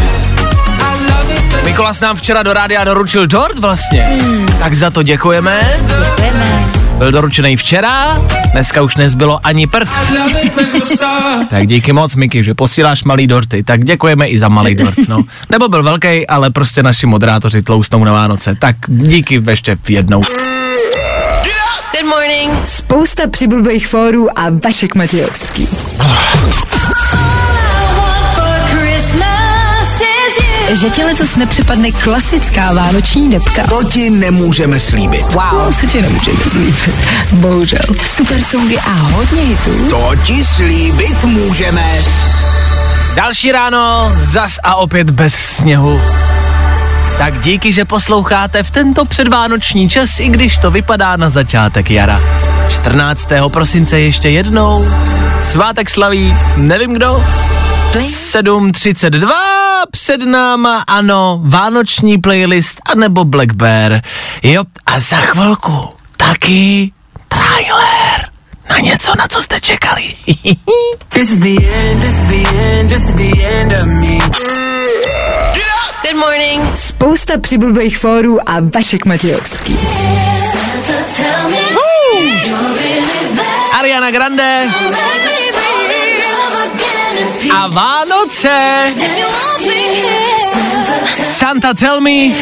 Mikolas 1.64 2.00
nám 2.00 2.16
včera 2.16 2.44
do 2.44 2.54
rádia 2.54 2.84
doručil 2.84 3.28
dort 3.28 3.58
vlastně. 3.58 4.20
Mm. 4.22 4.46
Tak 4.46 4.74
za 4.74 4.92
to 4.92 5.04
děkujeme. 5.04 5.78
Děkujeme. 5.86 6.59
Byl 7.00 7.12
doručený 7.12 7.58
včera, 7.58 8.18
dneska 8.52 8.82
už 8.82 8.96
nezbylo 8.96 9.40
ani 9.44 9.68
prd. 9.68 9.90
tak 11.50 11.68
díky 11.68 11.94
moc, 11.94 12.16
Miky, 12.16 12.44
že 12.44 12.54
posíláš 12.54 13.04
malý 13.04 13.28
dorty, 13.28 13.64
tak 13.64 13.86
děkujeme 13.86 14.28
i 14.28 14.40
za 14.40 14.48
malý 14.48 14.76
dort, 14.76 14.98
no. 15.08 15.24
Nebo 15.50 15.68
byl 15.68 15.84
velký, 15.84 16.28
ale 16.28 16.50
prostě 16.50 16.84
naši 16.84 17.06
moderátoři 17.06 17.62
tloustnou 17.62 18.04
na 18.04 18.12
Vánoce, 18.12 18.56
tak 18.56 18.76
díky 18.88 19.44
ještě 19.50 19.78
jednou. 19.90 20.22
Good 21.92 22.10
morning. 22.10 22.52
Spousta 22.64 23.28
přibulbých 23.28 23.88
fórů 23.88 24.40
a 24.40 24.50
Vašek 24.64 24.96
Matějovský. 24.96 25.68
Že 30.72 30.90
ti 30.90 31.04
letos 31.04 31.36
nepřepadne 31.36 31.92
klasická 31.92 32.74
vánoční 32.74 33.32
depka. 33.32 33.64
To 33.70 33.84
ti 33.84 34.10
nemůžeme 34.10 34.80
slíbit. 34.80 35.22
Wow. 35.22 35.76
Co 35.80 35.88
ti 35.88 36.02
nemůžeme 36.02 36.38
slíbit? 36.38 37.06
Bohužel. 37.32 37.80
Super 38.16 38.42
songy 38.42 38.78
a 38.78 38.90
hodně 38.90 39.42
hitů. 39.42 39.90
To 39.90 40.12
ti 40.24 40.44
slíbit 40.44 41.26
můžeme. 41.26 42.04
Další 43.16 43.52
ráno, 43.52 44.16
zas 44.22 44.60
a 44.64 44.76
opět 44.76 45.10
bez 45.10 45.34
sněhu. 45.34 46.02
Tak 47.18 47.40
díky, 47.40 47.74
že 47.74 47.86
posloucháte 47.86 48.64
v 48.64 48.72
tento 48.72 49.06
předvánoční 49.06 49.90
čas, 49.90 50.20
i 50.20 50.30
když 50.30 50.58
to 50.58 50.72
vypadá 50.72 51.16
na 51.16 51.30
začátek 51.30 51.92
jara. 51.92 52.22
14. 52.70 53.28
prosince 53.48 54.00
ještě 54.00 54.30
jednou. 54.30 54.88
Svátek 55.44 55.90
slaví, 55.90 56.36
nevím 56.56 56.94
kdo, 56.94 57.24
7.32, 57.90 59.30
před 59.92 60.22
náma, 60.22 60.84
ano, 60.88 61.42
vánoční 61.44 62.18
playlist, 62.18 62.82
anebo 62.86 63.26
Black 63.26 63.54
Bear. 63.54 64.02
Jo, 64.44 64.64
a 64.86 65.00
za 65.00 65.16
chvilku 65.18 65.90
taky 66.18 66.92
trailer 67.28 68.30
na 68.70 68.78
něco, 68.80 69.12
na 69.18 69.28
co 69.28 69.42
jste 69.44 69.62
čekali. 69.62 70.04
This 71.10 71.32
is 71.32 71.40
the 71.40 71.68
end, 71.74 72.02
this 72.02 72.14
is 72.14 72.26
the 72.26 72.50
end, 72.58 72.90
this 72.90 73.04
is 73.04 73.14
the 73.14 73.44
end 73.44 73.72
of 73.72 73.86
me. 73.86 74.18
Good 76.02 76.16
morning. 76.16 76.78
Spousta 76.78 77.38
přibulbých 77.38 77.98
fórů 77.98 78.50
a 78.50 78.54
Vašek 78.76 79.06
Matějovský. 79.06 79.80
Ariana 83.80 84.12
Grande 84.12 84.70
a 87.52 87.68
Vánoce. 87.68 88.94
Santa 91.24 91.74
Tell 91.74 92.02
Me. 92.02 92.34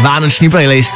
Vánoční 0.00 0.50
playlist. 0.50 0.94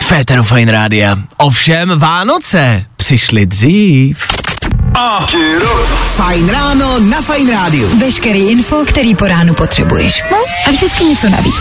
Féteru 0.00 0.42
Fine 0.42 0.72
Rádia. 0.72 1.16
Ovšem 1.36 1.98
Vánoce 1.98 2.84
přišly 2.96 3.46
dřív. 3.46 4.18
Fajn 6.16 6.48
ráno 6.48 6.98
na 6.98 7.22
Fajn 7.22 7.50
rádiu. 7.50 7.98
Veškerý 7.98 8.48
info, 8.50 8.84
který 8.84 9.14
po 9.14 9.26
ránu 9.26 9.54
potřebuješ. 9.54 10.24
No 10.30 10.36
a 10.66 10.70
vždycky 10.70 11.04
něco 11.04 11.28
navíc. 11.28 11.54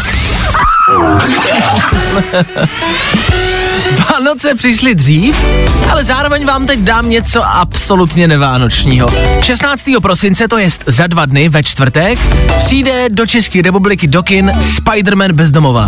Vánoce 4.12 4.56
přišly 4.56 4.96
dřív, 4.96 5.46
ale 5.90 6.04
zároveň 6.04 6.46
vám 6.46 6.66
teď 6.66 6.80
dám 6.80 7.10
něco 7.10 7.44
absolutně 7.46 8.28
nevánočního. 8.28 9.10
16. 9.42 9.84
prosince, 10.02 10.48
to 10.48 10.58
jest 10.58 10.84
za 10.86 11.08
dva 11.08 11.26
dny 11.26 11.50
ve 11.50 11.64
čtvrtek, 11.64 12.20
přijde 12.60 13.10
do 13.10 13.26
České 13.26 13.62
republiky 13.62 14.08
do 14.08 14.24
kin 14.24 14.52
Spider-Man 14.62 15.32
bezdomova. 15.32 15.88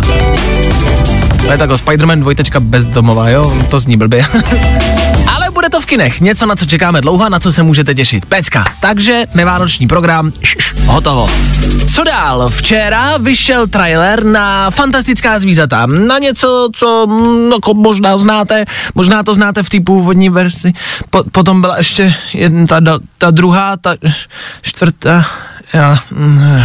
To 1.46 1.52
je 1.52 1.58
tak 1.58 1.70
o 1.70 1.74
Spider-Man 1.74 2.20
dvojtečka 2.20 2.60
bezdomova, 2.60 3.28
jo? 3.28 3.52
To 3.70 3.80
zní 3.80 3.96
blbě. 3.96 4.24
Ale 5.34 5.41
bude 5.52 5.70
to 5.70 5.80
v 5.80 5.86
kinech, 5.86 6.20
něco 6.20 6.46
na 6.46 6.56
co 6.56 6.66
čekáme 6.66 7.00
dlouho, 7.00 7.28
na 7.28 7.40
co 7.40 7.52
se 7.52 7.62
můžete 7.62 7.94
těšit. 7.94 8.26
Pecka. 8.26 8.64
Takže 8.80 9.24
nevánoční 9.34 9.86
program, 9.86 10.32
šš, 10.42 10.74
hotovo. 10.86 11.30
Co 11.94 12.04
dál? 12.04 12.48
Včera 12.48 13.16
vyšel 13.16 13.66
trailer 13.66 14.24
na 14.24 14.70
fantastická 14.70 15.38
zvířata. 15.38 15.86
Na 15.86 16.18
něco, 16.18 16.68
co 16.74 17.06
no, 17.50 17.74
možná 17.74 18.18
znáte, 18.18 18.64
možná 18.94 19.22
to 19.22 19.34
znáte 19.34 19.62
v 19.62 19.70
té 19.70 19.80
původní 19.80 20.30
verzi. 20.30 20.72
Po, 21.10 21.24
potom 21.32 21.60
byla 21.60 21.78
ještě 21.78 22.14
jedna, 22.34 22.80
ta, 22.80 22.98
ta 23.18 23.30
druhá, 23.30 23.76
ta 23.76 23.94
čtvrtá, 24.62 25.26
já, 25.72 25.98
mm, 26.10 26.64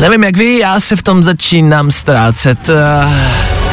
nevím 0.00 0.24
jak 0.24 0.36
vy, 0.36 0.58
já 0.58 0.80
se 0.80 0.96
v 0.96 1.02
tom 1.02 1.22
začínám 1.22 1.90
ztrácet. 1.90 2.68
eh. 2.68 3.65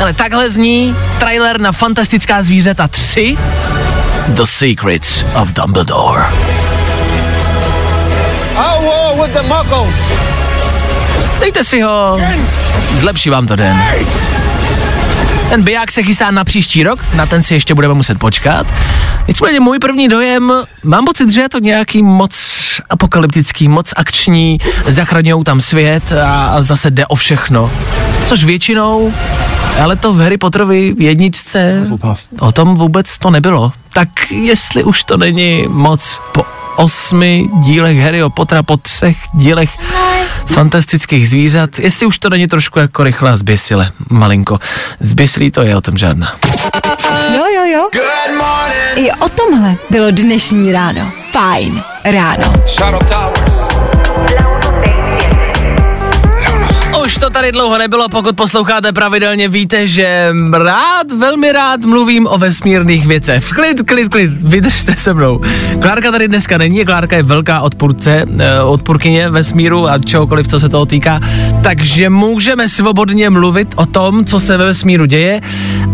Ale 0.00 0.12
takhle 0.12 0.50
zní 0.50 0.96
trailer 1.18 1.60
na 1.60 1.72
Fantastická 1.72 2.42
zvířata 2.42 2.88
3 2.88 3.36
The 4.28 4.42
Secrets 4.42 5.24
of 5.34 5.52
Dumbledore. 5.52 6.22
Dejte 11.40 11.64
si 11.64 11.80
ho, 11.80 12.20
zlepší 12.98 13.30
vám 13.30 13.46
to 13.46 13.56
den. 13.56 13.82
Ten 15.50 15.62
biják 15.62 15.90
se 15.90 16.02
chystá 16.02 16.30
na 16.30 16.44
příští 16.44 16.82
rok, 16.82 17.04
na 17.14 17.26
ten 17.26 17.42
si 17.42 17.54
ještě 17.54 17.74
budeme 17.74 17.94
muset 17.94 18.18
počkat. 18.18 18.66
Nicméně 19.28 19.60
můj 19.60 19.78
první 19.78 20.08
dojem, 20.08 20.52
mám 20.84 21.04
pocit, 21.04 21.30
že 21.30 21.40
je 21.40 21.48
to 21.48 21.58
nějaký 21.58 22.02
moc 22.02 22.34
apokalyptický, 22.90 23.68
moc 23.68 23.92
akční, 23.96 24.58
zachraňují 24.86 25.44
tam 25.44 25.60
svět 25.60 26.12
a, 26.12 26.62
zase 26.62 26.90
jde 26.90 27.06
o 27.06 27.14
všechno. 27.14 27.70
Což 28.26 28.44
většinou, 28.44 29.14
ale 29.82 29.96
to 29.96 30.12
v 30.12 30.20
Harry 30.20 30.38
Potterovi 30.38 30.94
jedničce, 30.98 31.86
o 32.40 32.52
tom 32.52 32.74
vůbec 32.74 33.18
to 33.18 33.30
nebylo. 33.30 33.72
Tak 33.92 34.08
jestli 34.30 34.84
už 34.84 35.04
to 35.04 35.16
není 35.16 35.64
moc 35.68 36.20
po 36.32 36.44
osmi 36.76 37.48
dílech 37.60 37.98
Harryho 37.98 38.30
Pottera, 38.30 38.62
po 38.62 38.76
třech 38.76 39.16
dílech 39.34 39.70
fantastických 40.46 41.28
zvířat, 41.28 41.78
jestli 41.78 42.06
už 42.06 42.18
to 42.18 42.30
není 42.30 42.46
trošku 42.48 42.78
jako 42.78 43.04
rychlá 43.04 43.36
zběsile, 43.36 43.92
malinko. 44.10 44.58
Zběsilý 45.00 45.50
to 45.50 45.62
je 45.62 45.76
o 45.76 45.80
tom 45.80 45.96
žádná. 45.96 46.36
Jo, 47.36 47.44
jo, 47.54 47.64
jo. 47.64 47.88
Good 47.92 48.36
morning. 48.38 49.08
I 49.08 49.12
o 49.12 49.28
tomhle 49.28 49.76
bylo 49.90 50.10
dnešní 50.10 50.72
ráno. 50.72 51.12
Fajn 51.32 51.82
ráno. 52.04 52.52
Shadow 52.66 53.00
Towers. 53.08 53.99
To 57.20 57.30
tady 57.30 57.52
dlouho 57.52 57.78
nebylo, 57.78 58.08
pokud 58.08 58.36
posloucháte 58.36 58.92
pravidelně, 58.92 59.48
víte, 59.48 59.86
že 59.86 60.32
rád, 60.52 61.12
velmi 61.12 61.52
rád 61.52 61.80
mluvím 61.80 62.26
o 62.26 62.38
vesmírných 62.38 63.06
věcech. 63.06 63.48
Klid, 63.48 63.82
klid, 63.86 64.08
klid, 64.08 64.30
vydržte 64.30 64.94
se 64.98 65.14
mnou. 65.14 65.40
Klárka 65.80 66.12
tady 66.12 66.28
dneska 66.28 66.58
není, 66.58 66.84
Klárka 66.84 67.16
je 67.16 67.22
velká 67.22 67.60
odpůrce, 67.60 68.26
eh, 68.38 68.60
odpůrkyně 68.62 69.30
vesmíru 69.30 69.88
a 69.88 69.98
čehokoliv, 69.98 70.46
co 70.46 70.60
se 70.60 70.68
toho 70.68 70.86
týká, 70.86 71.20
takže 71.62 72.10
můžeme 72.10 72.68
svobodně 72.68 73.30
mluvit 73.30 73.68
o 73.76 73.86
tom, 73.86 74.24
co 74.24 74.40
se 74.40 74.56
ve 74.56 74.64
vesmíru 74.64 75.04
děje. 75.04 75.40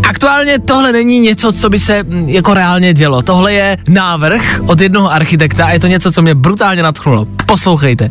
Aktuálně 0.09 0.59
tohle 0.59 0.91
není 0.91 1.19
něco, 1.19 1.51
co 1.51 1.69
by 1.69 1.79
se 1.79 2.03
mm, 2.03 2.29
jako 2.29 2.53
reálně 2.53 2.93
dělo. 2.93 3.21
Tohle 3.21 3.53
je 3.53 3.77
návrh 3.87 4.61
od 4.65 4.81
jednoho 4.81 5.11
architekta 5.11 5.65
a 5.65 5.69
je 5.69 5.79
to 5.79 5.87
něco, 5.87 6.11
co 6.11 6.21
mě 6.21 6.35
brutálně 6.35 6.83
nadchnulo. 6.83 7.27
Poslouchejte. 7.45 8.09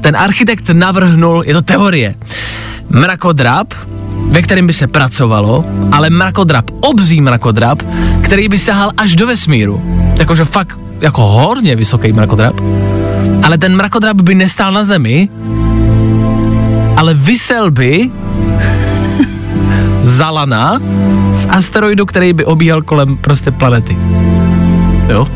Ten 0.00 0.16
architekt 0.16 0.70
navrhnul, 0.70 1.42
je 1.46 1.54
to 1.54 1.62
teorie, 1.62 2.14
mrakodrap, 2.90 3.74
ve 4.30 4.42
kterém 4.42 4.66
by 4.66 4.72
se 4.72 4.86
pracovalo, 4.86 5.64
ale 5.92 6.10
mrakodrap, 6.10 6.70
obří 6.80 7.20
mrakodrap, 7.20 7.82
který 8.22 8.48
by 8.48 8.58
sahal 8.58 8.90
až 8.96 9.16
do 9.16 9.26
vesmíru. 9.26 9.82
Jakože 10.18 10.44
fakt 10.44 10.78
jako 11.00 11.22
horně 11.22 11.76
vysoký 11.76 12.12
mrakodrap. 12.12 12.54
Ale 13.42 13.58
ten 13.58 13.76
mrakodrap 13.76 14.20
by 14.20 14.34
nestál 14.34 14.72
na 14.72 14.84
zemi, 14.84 15.28
ale 16.96 17.14
vysel 17.14 17.70
by 17.70 18.10
za 20.00 20.30
lana 20.30 20.80
z 21.34 21.46
asteroidu, 21.50 22.06
který 22.06 22.32
by 22.32 22.44
obíhal 22.44 22.82
kolem 22.82 23.16
prostě 23.16 23.50
planety. 23.50 23.98
Jo? 25.08 25.28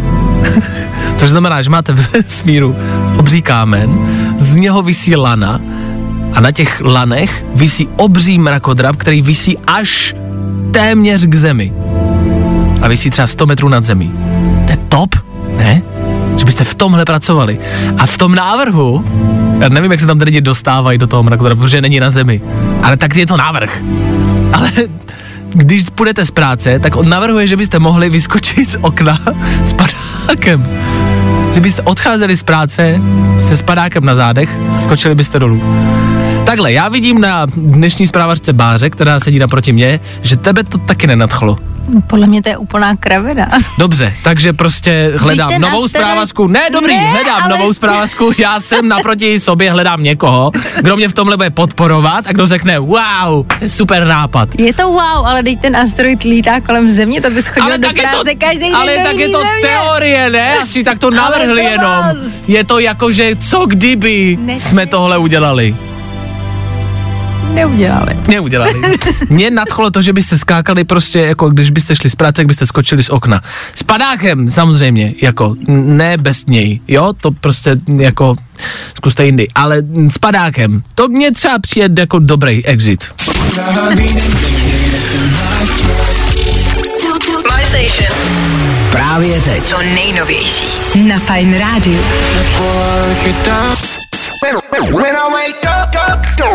Což 1.16 1.30
znamená, 1.30 1.62
že 1.62 1.70
máte 1.70 1.92
ve 1.92 2.02
vesmíru 2.22 2.76
obří 3.16 3.42
kámen, 3.42 3.98
z 4.38 4.56
něho 4.56 4.82
vysí 4.82 5.16
lana 5.16 5.60
a 6.32 6.40
na 6.40 6.50
těch 6.50 6.80
lanech 6.84 7.44
visí 7.54 7.88
obří 7.96 8.38
mrakodrap, 8.38 8.96
který 8.96 9.22
visí 9.22 9.58
až 9.66 10.14
téměř 10.72 11.26
k 11.26 11.34
zemi. 11.34 11.72
A 12.82 12.88
visí 12.88 13.10
třeba 13.10 13.26
100 13.26 13.46
metrů 13.46 13.68
nad 13.68 13.84
zemí. 13.84 14.12
To 14.66 14.72
je 14.72 14.78
top, 14.88 15.14
ne? 15.56 15.82
Že 16.36 16.44
byste 16.44 16.64
v 16.64 16.74
tomhle 16.74 17.04
pracovali. 17.04 17.58
A 17.98 18.06
v 18.06 18.18
tom 18.18 18.34
návrhu, 18.34 19.04
já 19.60 19.68
nevím, 19.68 19.90
jak 19.90 20.00
se 20.00 20.06
tam 20.06 20.18
ty 20.18 20.24
lidi 20.24 20.40
dostávají 20.40 20.98
do 20.98 21.06
toho 21.06 21.22
mrakodrapu, 21.22 21.60
protože 21.60 21.80
není 21.80 22.00
na 22.00 22.10
zemi. 22.10 22.40
Ale 22.82 22.96
tak 22.96 23.16
je 23.16 23.26
to 23.26 23.36
návrh. 23.36 23.82
Ale 24.52 24.70
když 25.48 25.84
půjdete 25.94 26.24
z 26.24 26.30
práce, 26.30 26.78
tak 26.78 26.96
on 26.96 27.08
navrhuje, 27.08 27.46
že 27.46 27.56
byste 27.56 27.78
mohli 27.78 28.10
vyskočit 28.10 28.72
z 28.72 28.78
okna 28.80 29.18
s 29.64 29.72
padákem. 29.72 30.66
Že 31.54 31.60
byste 31.60 31.82
odcházeli 31.82 32.36
z 32.36 32.42
práce 32.42 33.00
se 33.38 33.56
spadákem 33.56 34.04
na 34.04 34.14
zádech 34.14 34.58
skočili 34.78 35.14
byste 35.14 35.38
dolů. 35.38 35.62
Takhle, 36.46 36.72
já 36.72 36.88
vidím 36.88 37.20
na 37.20 37.46
dnešní 37.56 38.06
zprávařce 38.06 38.52
Báře, 38.52 38.90
která 38.90 39.20
sedí 39.20 39.38
naproti 39.38 39.72
mě, 39.72 40.00
že 40.22 40.36
tebe 40.36 40.64
to 40.64 40.78
taky 40.78 41.06
nenadchlo. 41.06 41.58
Podle 42.06 42.26
mě 42.26 42.42
to 42.42 42.48
je 42.48 42.56
úplná 42.56 42.96
kravina. 42.96 43.50
Dobře, 43.78 44.12
takže 44.24 44.52
prostě 44.52 45.12
hledám 45.16 45.48
ten 45.48 45.62
novou 45.62 45.88
zprávařku. 45.88 46.46
Ne, 46.46 46.70
dobrý, 46.72 46.96
Ne, 46.96 47.10
hledám 47.10 47.42
ale- 47.42 47.58
novou 47.58 47.72
zprávařku. 47.72 48.32
Já 48.38 48.60
jsem 48.60 48.88
naproti 48.88 49.40
sobě 49.40 49.70
hledám 49.70 50.02
někoho, 50.02 50.50
kdo 50.80 50.96
mě 50.96 51.08
v 51.08 51.12
tomhle 51.12 51.36
bude 51.36 51.50
podporovat 51.50 52.24
a 52.26 52.32
kdo 52.32 52.46
řekne, 52.46 52.78
wow, 52.78 53.46
to 53.58 53.64
je 53.64 53.68
super 53.68 54.04
nápad. 54.06 54.48
Je 54.58 54.72
to 54.74 54.86
wow, 54.88 55.26
ale 55.26 55.42
teď 55.42 55.60
ten 55.60 55.76
asteroid 55.76 56.22
lítá 56.22 56.60
kolem 56.60 56.90
země, 56.90 57.20
to 57.20 57.30
bys 57.30 57.46
chodil 57.46 57.78
do 57.78 57.88
tak 57.88 57.96
je 57.96 58.02
práce 58.02 58.34
každý 58.34 58.60
den 58.60 58.76
ale 58.76 58.96
do 58.98 59.04
tak 59.04 59.16
je 59.16 59.28
to 59.28 59.38
země. 59.42 59.62
teorie, 59.62 60.30
ne? 60.30 60.54
Asi 60.58 60.84
tak 60.84 60.98
to 60.98 61.10
navrhli 61.10 61.60
Ale 61.62 61.70
jenom. 61.70 62.04
Je 62.48 62.64
to 62.64 62.78
jako, 62.78 63.12
že 63.12 63.36
co 63.36 63.66
kdyby 63.66 64.36
Nesmysl. 64.40 64.68
jsme 64.68 64.86
tohle 64.86 65.18
udělali. 65.18 65.76
Neudělali. 67.54 68.16
Neudělali. 68.28 68.72
Mě 69.28 69.50
nadchlo 69.50 69.90
to, 69.90 70.02
že 70.02 70.12
byste 70.12 70.38
skákali 70.38 70.84
prostě, 70.84 71.20
jako 71.20 71.50
když 71.50 71.70
byste 71.70 71.96
šli 71.96 72.10
z 72.10 72.14
práce, 72.14 72.40
jak 72.40 72.46
byste 72.46 72.66
skočili 72.66 73.02
z 73.02 73.10
okna. 73.10 73.42
S 73.74 73.82
padákem 73.82 74.48
samozřejmě, 74.48 75.14
jako 75.22 75.54
ne 75.68 76.16
bez 76.16 76.46
něj, 76.46 76.80
jo, 76.88 77.12
to 77.20 77.30
prostě 77.30 77.76
jako 77.96 78.36
zkuste 78.96 79.26
jindy, 79.26 79.48
ale 79.54 79.82
s 80.10 80.18
padákem, 80.18 80.82
to 80.94 81.08
mě 81.08 81.32
třeba 81.32 81.58
přijde 81.58 82.02
jako 82.02 82.18
dobrý 82.18 82.66
exit. 82.66 83.04
My 87.58 87.66
station. 87.66 88.18
Právě 88.90 89.40
teď. 89.40 89.70
To 89.70 89.78
nejnovější. 89.82 90.66
Na 91.08 91.18
Fine 91.18 91.58
Radio. 91.58 92.00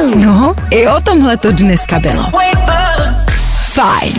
No, 0.04 0.56
i 0.70 0.88
o 0.88 1.02
tomhle 1.02 1.38
to 1.38 1.52
dneska 1.52 2.00
bylo. 2.00 2.24
Fajn. 3.64 4.14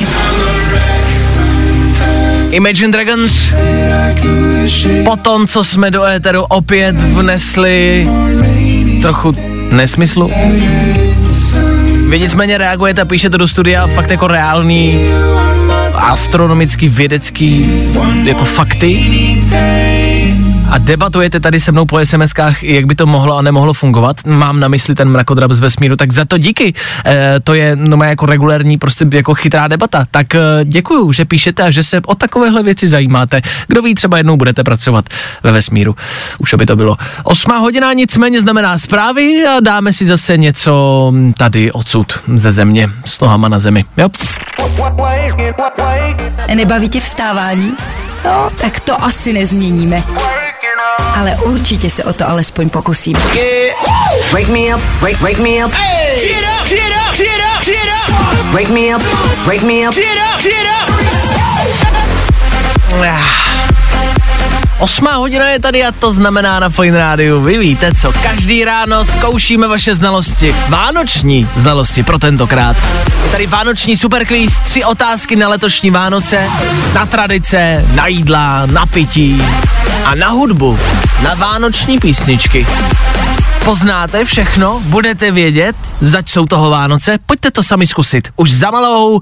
Imagine 2.50 2.92
Dragons 2.92 3.52
po 5.04 5.16
tom, 5.16 5.46
co 5.46 5.64
jsme 5.64 5.90
do 5.90 6.04
éteru 6.04 6.42
opět 6.42 6.96
vnesli 6.96 8.08
trochu 9.02 9.36
nesmyslu. 9.70 10.30
Vy 12.08 12.20
nicméně 12.20 12.58
reagujete 12.58 13.00
a 13.00 13.04
píšete 13.04 13.38
do 13.38 13.48
studia 13.48 13.86
fakt 13.86 14.10
jako 14.10 14.26
reálný 14.26 15.00
astronomický, 15.94 16.88
vědecký 16.88 17.70
jako 18.24 18.44
fakty 18.44 18.86
a 20.70 20.78
debatujete 20.78 21.40
tady 21.40 21.60
se 21.60 21.72
mnou 21.72 21.86
po 21.86 21.96
SMS-kách, 21.96 22.54
jak 22.62 22.86
by 22.86 22.94
to 22.94 23.06
mohlo 23.06 23.36
a 23.36 23.42
nemohlo 23.42 23.72
fungovat. 23.72 24.16
Mám 24.26 24.60
na 24.60 24.68
mysli 24.68 24.94
ten 24.94 25.08
mrakodrap 25.08 25.52
z 25.52 25.60
vesmíru, 25.60 25.96
tak 25.96 26.12
za 26.12 26.24
to 26.24 26.38
díky. 26.38 26.74
E, 27.06 27.40
to 27.40 27.54
je 27.54 27.76
no, 27.76 28.04
jako 28.04 28.26
regulární, 28.26 28.78
prostě 28.78 29.06
jako 29.12 29.34
chytrá 29.34 29.68
debata. 29.68 30.06
Tak 30.10 30.34
e, 30.34 30.40
děkuju, 30.64 31.12
že 31.12 31.24
píšete 31.24 31.62
a 31.62 31.70
že 31.70 31.82
se 31.82 32.00
o 32.06 32.14
takovéhle 32.14 32.62
věci 32.62 32.88
zajímáte. 32.88 33.42
Kdo 33.66 33.82
ví, 33.82 33.94
třeba 33.94 34.16
jednou 34.16 34.36
budete 34.36 34.64
pracovat 34.64 35.04
ve 35.42 35.52
vesmíru. 35.52 35.96
Už 36.38 36.52
aby 36.52 36.66
to 36.66 36.76
bylo. 36.76 36.96
Osmá 37.22 37.58
hodina 37.58 37.92
nicméně 37.92 38.40
znamená 38.40 38.78
zprávy 38.78 39.44
a 39.46 39.60
dáme 39.60 39.92
si 39.92 40.06
zase 40.06 40.36
něco 40.36 41.12
tady 41.38 41.72
odsud 41.72 42.12
ze 42.34 42.50
země, 42.50 42.88
s 43.04 43.20
nohama 43.20 43.48
na 43.48 43.58
zemi. 43.58 43.84
Jo? 43.96 44.08
Nebaví 46.54 46.88
tě 46.88 47.00
vstávání? 47.00 47.72
No, 48.24 48.50
tak 48.60 48.80
to 48.80 49.04
asi 49.04 49.32
nezměníme. 49.32 50.02
Ale 51.16 51.36
určitě 51.36 51.90
se 51.90 52.04
o 52.04 52.12
to 52.12 52.28
alespoň 52.28 52.68
pokusíme. 52.68 53.20
Wake 54.32 54.48
me 54.48 54.74
up, 54.74 54.82
wake, 55.00 55.20
wake 55.20 55.38
me 55.38 55.64
up. 55.64 55.72
Wake 58.52 58.68
me 58.68 58.96
up, 58.96 59.02
wake 59.46 59.62
me 59.62 59.88
up. 59.88 59.94
Osmá 64.78 65.14
hodina 65.16 65.48
je 65.48 65.60
tady 65.60 65.84
a 65.84 65.92
to 65.92 66.12
znamená 66.12 66.60
na 66.60 66.68
Fine 66.68 66.98
Rádiu. 66.98 67.40
Vy 67.40 67.58
víte 67.58 67.94
co, 67.94 68.12
každý 68.22 68.64
ráno 68.64 69.04
zkoušíme 69.04 69.68
vaše 69.68 69.94
znalosti. 69.94 70.54
Vánoční 70.68 71.48
znalosti 71.56 72.02
pro 72.02 72.18
tentokrát. 72.18 72.76
Je 73.24 73.30
tady 73.30 73.46
vánoční 73.46 73.96
superquiz, 73.96 74.60
tři 74.60 74.84
otázky 74.84 75.36
na 75.36 75.48
letošní 75.48 75.90
Vánoce, 75.90 76.50
na 76.94 77.06
tradice, 77.06 77.84
na 77.94 78.06
jídla, 78.06 78.66
na 78.66 78.86
pití 78.86 79.42
a 80.06 80.14
na 80.14 80.28
hudbu, 80.28 80.78
na 81.22 81.34
vánoční 81.34 81.98
písničky. 81.98 82.66
Poznáte 83.64 84.24
všechno, 84.24 84.82
budete 84.84 85.30
vědět, 85.30 85.76
zač 86.00 86.30
jsou 86.30 86.46
toho 86.46 86.70
Vánoce, 86.70 87.18
pojďte 87.26 87.50
to 87.50 87.62
sami 87.62 87.86
zkusit. 87.86 88.28
Už 88.36 88.52
za 88.52 88.70
malou 88.70 89.20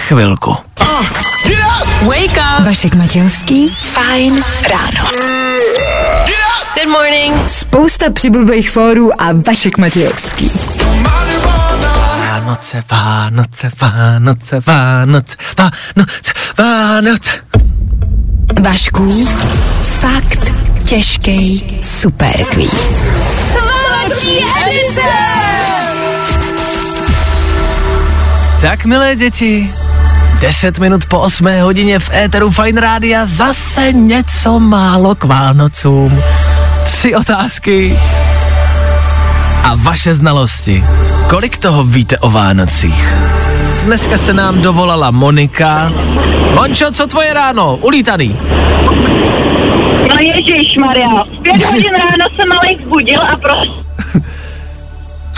chvilku. 0.00 0.56
Wake 2.02 2.38
up! 2.58 2.66
Vašek 2.66 2.94
Matějovský, 2.94 3.68
Fajn 3.68 4.44
ráno. 4.70 5.08
Good 6.74 6.88
morning. 6.92 7.48
Spousta 7.48 8.10
přibulbých 8.10 8.70
fórů 8.70 9.22
a 9.22 9.26
Vašek 9.46 9.78
Matějovský. 9.78 10.50
Vánoce, 12.18 12.84
Vánoce, 12.90 13.70
Vánoce, 13.80 14.60
Vánoce, 14.66 15.36
Vánoce, 15.58 16.32
Vánoce. 16.58 17.30
Vašku, 18.62 19.28
fakt 20.00 20.52
těžký 20.84 21.64
superquiz. 21.80 23.10
Vánoční! 23.54 24.40
Tak, 28.60 28.84
milé 28.84 29.16
děti, 29.16 29.74
10 30.40 30.78
minut 30.78 31.04
po 31.04 31.20
8 31.20 31.46
hodině 31.62 31.98
v 31.98 32.10
éteru 32.14 32.50
Fine 32.50 32.80
Rádia 32.80 33.26
zase 33.26 33.92
něco 33.92 34.60
málo 34.60 35.14
k 35.14 35.24
Vánocům. 35.24 36.22
Tři 36.84 37.14
otázky 37.14 37.98
a 39.64 39.74
vaše 39.76 40.14
znalosti. 40.14 40.84
Kolik 41.28 41.58
toho 41.58 41.84
víte 41.84 42.18
o 42.18 42.30
Vánocích? 42.30 43.14
Dneska 43.84 44.18
se 44.18 44.32
nám 44.32 44.60
dovolala 44.60 45.10
Monika. 45.10 45.92
Mončo, 46.54 46.90
co 46.92 47.06
tvoje 47.06 47.34
ráno? 47.34 47.76
Ulítaný. 47.76 48.38
No 50.10 50.16
ježíš 50.20 50.76
Maria. 50.84 51.24
V 51.24 51.42
pět 51.42 51.64
hodin 51.72 51.92
ráno 51.94 52.24
se 52.36 52.42
malej 52.46 52.76
zbudil 52.86 53.22
a 53.22 53.36
prostě 53.36 53.80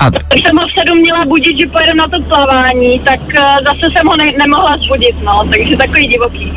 A 0.01 0.11
když 0.11 0.45
jsem 0.47 0.57
ho 0.57 0.67
v 0.69 0.73
sedm 0.79 0.99
měla 0.99 1.25
budit, 1.25 1.61
že 1.61 1.67
pojedem 1.69 1.97
na 1.97 2.09
to 2.09 2.23
plavání, 2.23 2.99
tak 2.99 3.21
eh, 3.35 3.41
zase 3.65 3.87
jsem 3.97 4.07
ho 4.07 4.17
ne- 4.17 4.39
nemohla 4.39 4.77
zbudit, 4.77 5.17
no, 5.25 5.45
takže 5.55 5.77
takový 5.77 6.07
divoký. 6.09 6.53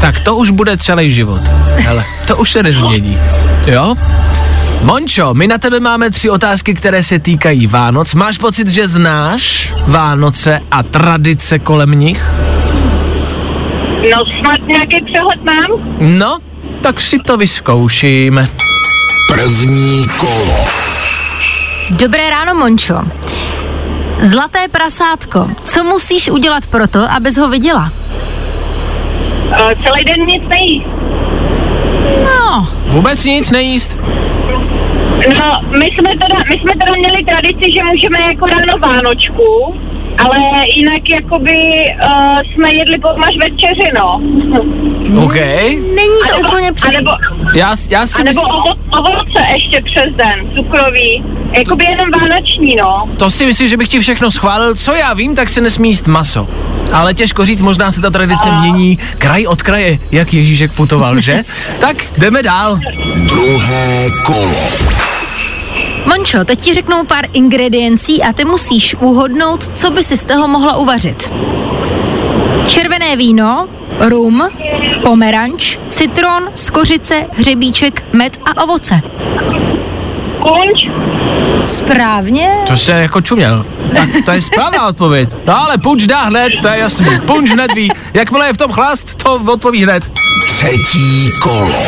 tak 0.00 0.20
to 0.20 0.36
už 0.36 0.50
bude 0.50 0.76
celý 0.76 1.12
život. 1.12 1.40
Hele, 1.74 2.04
to 2.26 2.36
už 2.36 2.52
se 2.52 2.62
nezmění. 2.62 3.18
Jo? 3.66 3.94
Mončo, 4.82 5.34
my 5.34 5.46
na 5.46 5.58
tebe 5.58 5.80
máme 5.80 6.10
tři 6.10 6.30
otázky, 6.30 6.74
které 6.74 7.02
se 7.02 7.18
týkají 7.18 7.66
Vánoc. 7.66 8.14
Máš 8.14 8.38
pocit, 8.38 8.68
že 8.68 8.88
znáš 8.88 9.72
Vánoce 9.86 10.60
a 10.70 10.82
tradice 10.82 11.58
kolem 11.58 11.90
nich? 11.90 12.24
No 14.14 14.24
snad 14.40 14.66
nějaký 14.66 15.04
přehled 15.04 15.44
mám? 15.44 15.70
No, 16.18 16.38
tak 16.82 17.00
si 17.00 17.18
to 17.18 17.36
vyzkoušíme. 17.36 18.46
První 19.32 20.06
kolo. 20.20 20.64
Dobré 21.90 22.30
ráno, 22.30 22.54
Mončo. 22.54 22.94
Zlaté 24.20 24.68
prasátko, 24.68 25.50
co 25.64 25.84
musíš 25.84 26.30
udělat 26.30 26.66
proto, 26.66 26.98
abys 27.10 27.36
ho 27.36 27.48
viděla? 27.48 27.92
Uh, 29.48 29.70
celý 29.84 30.04
den 30.04 30.26
nic 30.26 30.42
nejí. 30.48 30.84
No, 32.24 32.68
Vůbec 32.86 33.24
nic 33.24 33.50
nejíst? 33.50 33.98
No, 35.38 35.60
my 35.70 35.86
jsme, 35.94 36.10
teda, 36.22 36.44
my 36.52 36.60
jsme 36.60 36.72
teda 36.80 36.92
měli 36.94 37.24
tradici, 37.24 37.64
že 37.76 37.84
můžeme 37.84 38.18
jako 38.32 38.46
ráno 38.46 38.78
Vánočku, 38.78 39.74
ale 40.18 40.38
jinak 40.76 41.02
jakoby 41.22 41.54
uh, 42.04 42.40
jsme 42.52 42.68
jedli 42.74 42.98
pomaž 42.98 43.34
večeři, 43.44 43.88
no. 43.98 44.20
OK. 45.24 45.34
není 45.94 46.18
to 46.28 46.34
Anebo- 46.34 46.48
úplně 46.48 46.72
přesně. 46.72 46.98
Anebo, 46.98 47.10
Já, 47.54 47.76
já 47.90 48.06
si 48.06 48.22
anebo 48.22 48.40
myslím, 48.40 48.44
ovo, 48.54 49.00
ovoce 49.10 49.40
ještě 49.54 49.82
přes 49.84 50.14
den, 50.16 50.50
cukrový. 50.56 51.24
Jakoby 51.58 51.84
jenom 51.84 52.10
vánoční, 52.20 52.76
no. 52.82 53.08
to 53.16 53.30
si 53.30 53.46
myslím, 53.46 53.68
že 53.68 53.76
bych 53.76 53.88
ti 53.88 54.00
všechno 54.00 54.30
schválil. 54.30 54.74
Co 54.74 54.94
já 54.94 55.14
vím, 55.14 55.34
tak 55.34 55.48
se 55.48 55.60
nesmí 55.60 55.88
jíst 55.88 56.06
maso. 56.06 56.48
Ale 56.92 57.14
těžko 57.14 57.44
říct, 57.46 57.62
možná 57.62 57.92
se 57.92 58.00
ta 58.00 58.10
tradice 58.10 58.52
mění 58.52 58.98
kraj 59.18 59.46
od 59.46 59.62
kraje, 59.62 59.98
jak 60.12 60.34
Ježíšek 60.34 60.72
putoval, 60.72 61.20
že? 61.20 61.42
tak 61.78 61.96
jdeme 62.18 62.42
dál. 62.42 62.78
Druhé 63.16 64.06
kolo. 64.26 64.68
Mončo, 66.06 66.44
teď 66.44 66.60
ti 66.60 66.74
řeknou 66.74 67.04
pár 67.04 67.24
ingrediencí 67.32 68.22
a 68.22 68.32
ty 68.32 68.44
musíš 68.44 68.94
uhodnout, 68.94 69.76
co 69.76 69.90
by 69.90 70.02
si 70.02 70.16
z 70.16 70.24
toho 70.24 70.48
mohla 70.48 70.76
uvařit. 70.76 71.32
Červené 72.66 73.16
víno, 73.16 73.68
rum, 74.00 74.48
pomeranč, 75.04 75.78
citron, 75.88 76.50
skořice, 76.54 77.26
hřebíček, 77.32 78.04
med 78.12 78.38
a 78.44 78.62
ovoce. 78.62 79.00
Kunč, 80.40 80.84
Správně. 81.64 82.50
To 82.66 82.76
se 82.76 82.92
jako 82.92 83.20
čuměl. 83.20 83.66
Tak 83.94 84.08
to 84.24 84.30
je 84.30 84.42
správná 84.42 84.86
odpověď. 84.86 85.28
No 85.46 85.60
ale 85.60 85.78
punč 85.78 86.06
dá 86.06 86.22
hned, 86.22 86.52
to 86.62 86.68
je 86.68 86.78
jasný. 86.78 87.20
Punč 87.26 87.50
hned 87.50 87.72
ví. 87.74 87.88
Jakmile 88.14 88.46
je 88.46 88.52
v 88.52 88.56
tom 88.56 88.72
chlast, 88.72 89.14
to 89.22 89.34
odpoví 89.34 89.82
hned. 89.82 90.10
Třetí 90.46 91.30
kolo. 91.42 91.82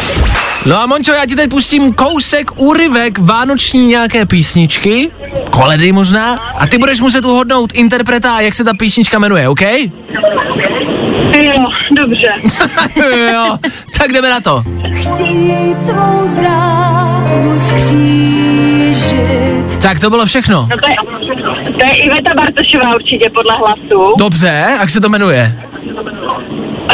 No 0.66 0.80
a 0.80 0.86
Mončo, 0.86 1.12
já 1.12 1.26
ti 1.26 1.36
teď 1.36 1.50
pustím 1.50 1.94
kousek, 1.94 2.50
úryvek 2.56 3.18
vánoční 3.18 3.86
nějaké 3.86 4.26
písničky, 4.26 5.10
koledy 5.50 5.92
možná, 5.92 6.34
a 6.34 6.66
ty 6.66 6.78
budeš 6.78 7.00
muset 7.00 7.24
uhodnout 7.24 7.72
interpreta 7.74 8.34
a 8.36 8.40
jak 8.40 8.54
se 8.54 8.64
ta 8.64 8.74
písnička 8.74 9.18
jmenuje, 9.18 9.48
OK? 9.48 9.60
jo, 11.42 11.66
dobře. 11.96 12.32
jo, 13.32 13.58
tak 13.98 14.12
jdeme 14.12 14.30
na 14.30 14.40
to. 14.40 14.62
Tak 19.82 20.00
to 20.00 20.10
bylo 20.10 20.26
všechno. 20.26 20.68
No 20.70 20.76
to 20.76 20.90
je, 20.90 20.96
to 21.72 21.86
je 21.86 21.92
Iveta 22.04 22.34
Bartošová 22.34 22.94
určitě 22.94 23.30
podle 23.30 23.56
hlasu. 23.56 24.14
Dobře, 24.18 24.64
jak 24.80 24.90
se 24.90 25.00
to 25.00 25.08
jmenuje? 25.08 25.58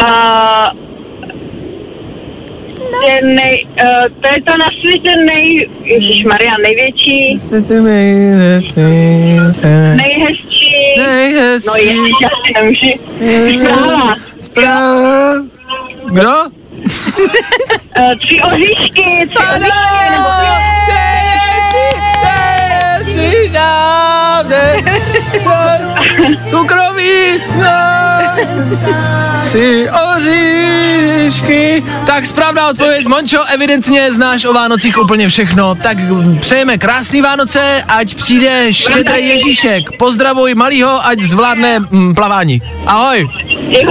Uh, 0.05 0.86
je 3.09 3.23
nej, 3.23 3.67
uh, 3.67 4.21
to 4.21 4.27
je 4.35 4.43
to 4.43 4.53
na 4.53 4.67
světě 4.81 5.11
nej... 5.31 5.69
Maria 6.27 6.57
největší, 6.63 7.39
nejhezčí... 9.99 11.01
Nejhezčí. 11.01 11.69
No 11.69 11.77
ježiš, 11.77 12.15
já 12.23 12.31
si 12.43 12.51
nemůžu. 12.61 12.93
Zpráva. 13.63 14.15
Zpráva. 14.39 15.35
Kdo? 16.11 16.33
Uh, 17.99 18.19
tři 18.21 18.43
oříšky, 18.43 19.29
tři 19.29 19.45
oříšky, 19.55 20.11
nebo 20.11 20.29
Cukroví, 26.51 26.96
tři 29.47 29.89
oříšky. 30.17 31.85
Tak 32.07 32.27
správná 32.27 32.69
odpověď, 32.69 33.07
Mončo, 33.07 33.45
evidentně 33.55 34.13
znáš 34.13 34.45
o 34.45 34.53
Vánocích 34.53 34.99
úplně 34.99 35.29
všechno. 35.29 35.75
Tak 35.75 35.99
přejeme 36.41 36.79
krásný 36.79 37.23
Vánoce, 37.23 37.85
ať 37.89 38.15
přijde 38.15 38.73
štědrý 38.73 39.29
Ježíšek. 39.29 39.83
Pozdravuj 39.99 40.55
malýho, 40.55 41.07
ať 41.07 41.21
zvládne 41.21 41.79
mm, 41.79 42.15
plavání. 42.15 42.63
Ahoj. 42.87 43.29
Jo, 43.69 43.91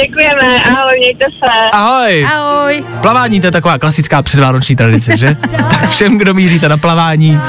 děkujeme, 0.00 0.62
ahoj, 0.64 0.98
mějte 0.98 1.24
se. 1.30 1.76
Ahoj. 1.76 2.26
Ahoj. 2.34 2.84
Plavání 3.00 3.40
to 3.40 3.46
je 3.46 3.50
taková 3.50 3.78
klasická 3.78 4.22
předvánoční 4.22 4.76
tradice, 4.76 5.16
že? 5.16 5.36
tak 5.70 5.88
všem, 5.90 6.18
kdo 6.18 6.34
míříte 6.34 6.68
na 6.68 6.76
plavání, 6.76 7.40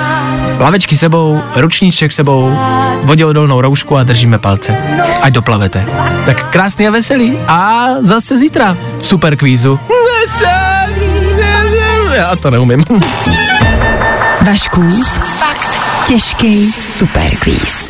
plavečky 0.57 0.97
sebou, 0.97 1.41
ručníček 1.55 2.11
sebou, 2.11 2.57
voděodolnou 3.03 3.61
roušku 3.61 3.97
a 3.97 4.03
držíme 4.03 4.39
palce. 4.39 4.75
Ať 5.21 5.33
doplavete. 5.33 5.85
Tak 6.25 6.49
krásný 6.49 6.87
a 6.87 6.91
veselý. 6.91 7.37
A 7.47 7.87
zase 7.99 8.37
zítra 8.37 8.77
v 8.97 9.05
super 9.05 9.35
kvízu. 9.35 9.79
Já 12.13 12.35
to 12.35 12.51
neumím. 12.51 12.83
Vašku, 14.41 15.03
fakt 15.39 15.79
těžký 16.07 16.71
superquiz. 16.71 17.89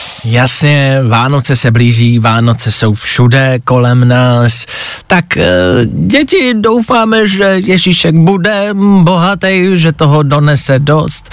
Jasně, 0.25 0.99
Vánoce 1.07 1.55
se 1.55 1.71
blíží, 1.71 2.19
Vánoce 2.19 2.71
jsou 2.71 2.93
všude 2.93 3.59
kolem 3.63 4.07
nás. 4.07 4.65
Tak 5.07 5.37
eh, 5.37 5.45
děti 5.85 6.53
doufáme, 6.53 7.27
že 7.27 7.43
Ježíšek 7.43 8.15
bude 8.15 8.69
bohatý, 9.03 9.71
že 9.73 9.91
toho 9.91 10.23
donese 10.23 10.79
dost. 10.79 11.29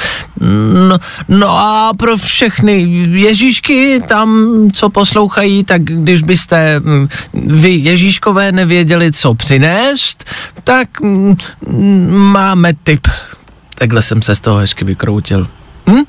No, 0.88 0.98
no 1.28 1.58
a 1.58 1.92
pro 1.96 2.16
všechny 2.16 2.80
Ježíšky 3.10 4.02
tam, 4.08 4.48
co 4.72 4.88
poslouchají, 4.88 5.64
tak 5.64 5.82
když 5.82 6.22
byste 6.22 6.80
mm, 6.80 7.08
vy 7.32 7.70
Ježíškové 7.70 8.52
nevěděli, 8.52 9.12
co 9.12 9.34
přinést, 9.34 10.24
tak 10.64 11.00
mm, 11.00 11.36
máme 12.10 12.72
tip. 12.84 13.08
Takhle 13.74 14.02
jsem 14.02 14.22
se 14.22 14.34
z 14.34 14.40
toho 14.40 14.58
hezky 14.58 14.84
vykroutil. 14.84 15.48
Hm? 15.90 16.02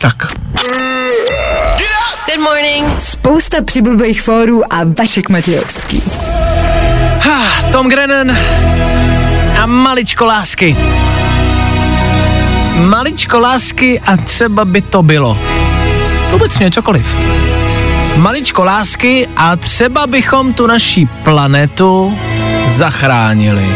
Tak. 0.00 0.26
Good 2.26 2.40
morning. 2.40 3.00
Spousta 3.00 3.62
přibulbých 3.62 4.22
fórů 4.22 4.72
a 4.72 4.80
Vašek 4.98 5.28
Matějovský. 5.28 6.02
Ha, 7.20 7.62
Tom 7.72 7.88
Grennan 7.88 8.36
a 9.62 9.66
maličko 9.66 10.24
lásky. 10.24 10.76
Maličko 12.76 13.38
lásky 13.38 14.00
a 14.00 14.16
třeba 14.16 14.64
by 14.64 14.80
to 14.82 15.02
bylo. 15.02 15.38
Obecně 16.32 16.70
cokoliv. 16.70 17.16
Maličko 18.16 18.64
lásky 18.64 19.28
a 19.36 19.56
třeba 19.56 20.06
bychom 20.06 20.52
tu 20.52 20.66
naší 20.66 21.06
planetu 21.06 22.18
zachránili. 22.68 23.66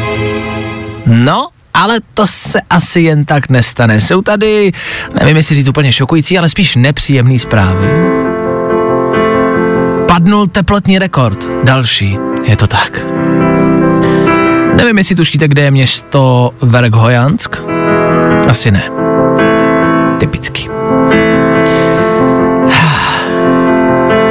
No, 1.06 1.48
ale 1.74 2.00
to 2.14 2.26
se 2.26 2.60
asi 2.70 3.00
jen 3.00 3.24
tak 3.24 3.48
nestane. 3.48 4.00
Jsou 4.00 4.22
tady, 4.22 4.72
nevím 5.20 5.36
jestli 5.36 5.54
říct 5.54 5.68
úplně 5.68 5.92
šokující, 5.92 6.38
ale 6.38 6.48
spíš 6.48 6.76
nepříjemný 6.76 7.38
zprávy. 7.38 8.09
Padnul 10.20 10.46
teplotní 10.46 10.98
rekord. 10.98 11.48
Další. 11.64 12.18
Je 12.42 12.56
to 12.56 12.66
tak. 12.66 13.00
Nevím, 14.76 14.98
jestli 14.98 15.14
tušíte, 15.14 15.48
kde 15.48 15.62
je 15.62 15.70
město 15.70 16.50
Verkhojansk. 16.62 17.56
Asi 18.48 18.70
ne. 18.70 18.82
Typicky. 20.18 20.68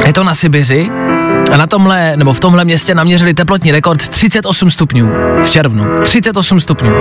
Je 0.06 0.14
to 0.14 0.24
na 0.24 0.36
Sibiři 0.36 0.92
a 1.54 1.58
na 1.58 1.68
tomhle, 1.68 2.18
nebo 2.18 2.34
v 2.34 2.40
tomhle 2.40 2.66
městě 2.66 2.96
naměřili 2.96 3.34
teplotní 3.34 3.72
rekord 3.72 4.08
38 4.08 4.72
stupňů 4.72 5.12
v 5.44 5.50
červnu. 5.50 5.86
38 6.04 6.60
stupňů. 6.60 6.92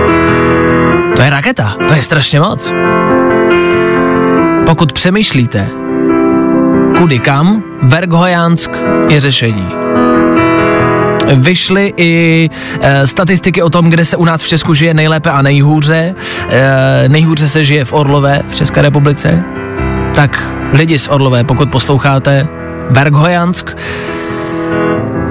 To 1.15 1.21
je 1.21 1.29
raketa, 1.29 1.75
to 1.87 1.93
je 1.93 2.01
strašně 2.01 2.39
moc. 2.39 2.73
Pokud 4.65 4.93
přemýšlíte, 4.93 5.69
kudy 6.99 7.19
kam, 7.19 7.63
Verkhojansk 7.81 8.71
je 9.09 9.21
řešení. 9.21 9.67
Vyšly 11.35 11.93
i 11.97 12.49
e, 12.81 13.07
statistiky 13.07 13.61
o 13.61 13.69
tom, 13.69 13.89
kde 13.89 14.05
se 14.05 14.17
u 14.17 14.25
nás 14.25 14.43
v 14.43 14.47
Česku 14.47 14.73
žije 14.73 14.93
nejlépe 14.93 15.29
a 15.29 15.41
nejhůře. 15.41 16.15
E, 16.49 17.09
nejhůře 17.09 17.49
se 17.49 17.63
žije 17.63 17.85
v 17.85 17.93
Orlové 17.93 18.41
v 18.49 18.55
České 18.55 18.81
republice. 18.81 19.43
Tak 20.15 20.43
lidi 20.73 20.99
z 20.99 21.07
Orlové, 21.07 21.43
pokud 21.43 21.69
posloucháte, 21.71 22.47
Verkhojansk 22.89 23.77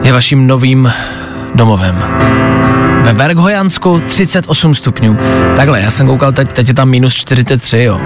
je 0.02 0.12
vaším 0.12 0.46
novým 0.46 0.92
domovem. 1.54 2.04
Ve 3.02 3.12
Verkhojansku 3.12 4.00
38 4.07 4.74
stupňů. 4.74 5.18
Takhle, 5.57 5.81
já 5.81 5.90
jsem 5.90 6.07
koukal 6.07 6.33
teď, 6.33 6.52
teď 6.52 6.68
je 6.68 6.74
tam 6.74 6.88
minus 6.88 7.14
43, 7.14 7.83
jo. 7.83 8.00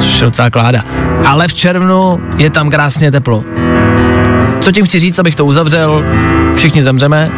Což 0.00 0.20
je 0.20 0.24
docela 0.24 0.50
kláda. 0.50 0.84
Ale 1.26 1.48
v 1.48 1.54
červnu 1.54 2.20
je 2.36 2.50
tam 2.50 2.70
krásně 2.70 3.10
teplo. 3.10 3.44
Co 4.60 4.72
tím 4.72 4.86
chci 4.86 4.98
říct, 4.98 5.18
abych 5.18 5.34
to 5.34 5.46
uzavřel? 5.46 6.04
Všichni 6.54 6.82
zemřeme, 6.82 7.30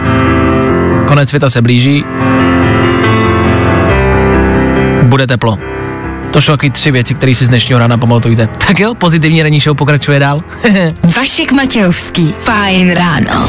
konec 1.06 1.28
světa 1.28 1.50
se 1.50 1.62
blíží, 1.62 2.04
bude 5.02 5.26
teplo. 5.26 5.58
To 6.30 6.40
jsou 6.40 6.52
taky 6.52 6.70
tři 6.70 6.90
věci, 6.90 7.14
které 7.14 7.34
si 7.34 7.44
z 7.44 7.48
dnešního 7.48 7.78
rána 7.78 7.98
pamatujte. 7.98 8.48
Tak 8.66 8.80
jo, 8.80 8.94
pozitivní 8.94 9.42
ranní 9.42 9.60
show 9.60 9.76
pokračuje 9.76 10.18
dál. 10.18 10.42
Vašek 11.16 11.52
Matějovský. 11.52 12.34
Fajn 12.38 12.94
ráno. 12.94 13.48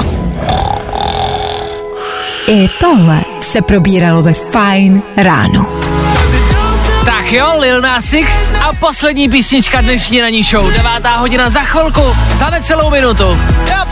I 2.47 2.69
tohle 2.79 3.21
se 3.41 3.61
probíralo 3.61 4.21
ve 4.21 4.33
Fajn 4.33 5.01
ráno. 5.17 5.65
Jo, 7.31 7.59
Lil 7.59 7.81
Nas 7.81 8.13
X 8.13 8.51
a 8.61 8.73
poslední 8.73 9.29
písnička 9.29 9.81
dnešní 9.81 10.21
ranní 10.21 10.43
show. 10.43 10.71
Devátá 10.71 11.15
hodina 11.15 11.49
za 11.49 11.59
chvilku, 11.59 12.01
za 12.35 12.49
necelou 12.49 12.89
minutu. 12.89 13.39
Yep. 13.67 13.87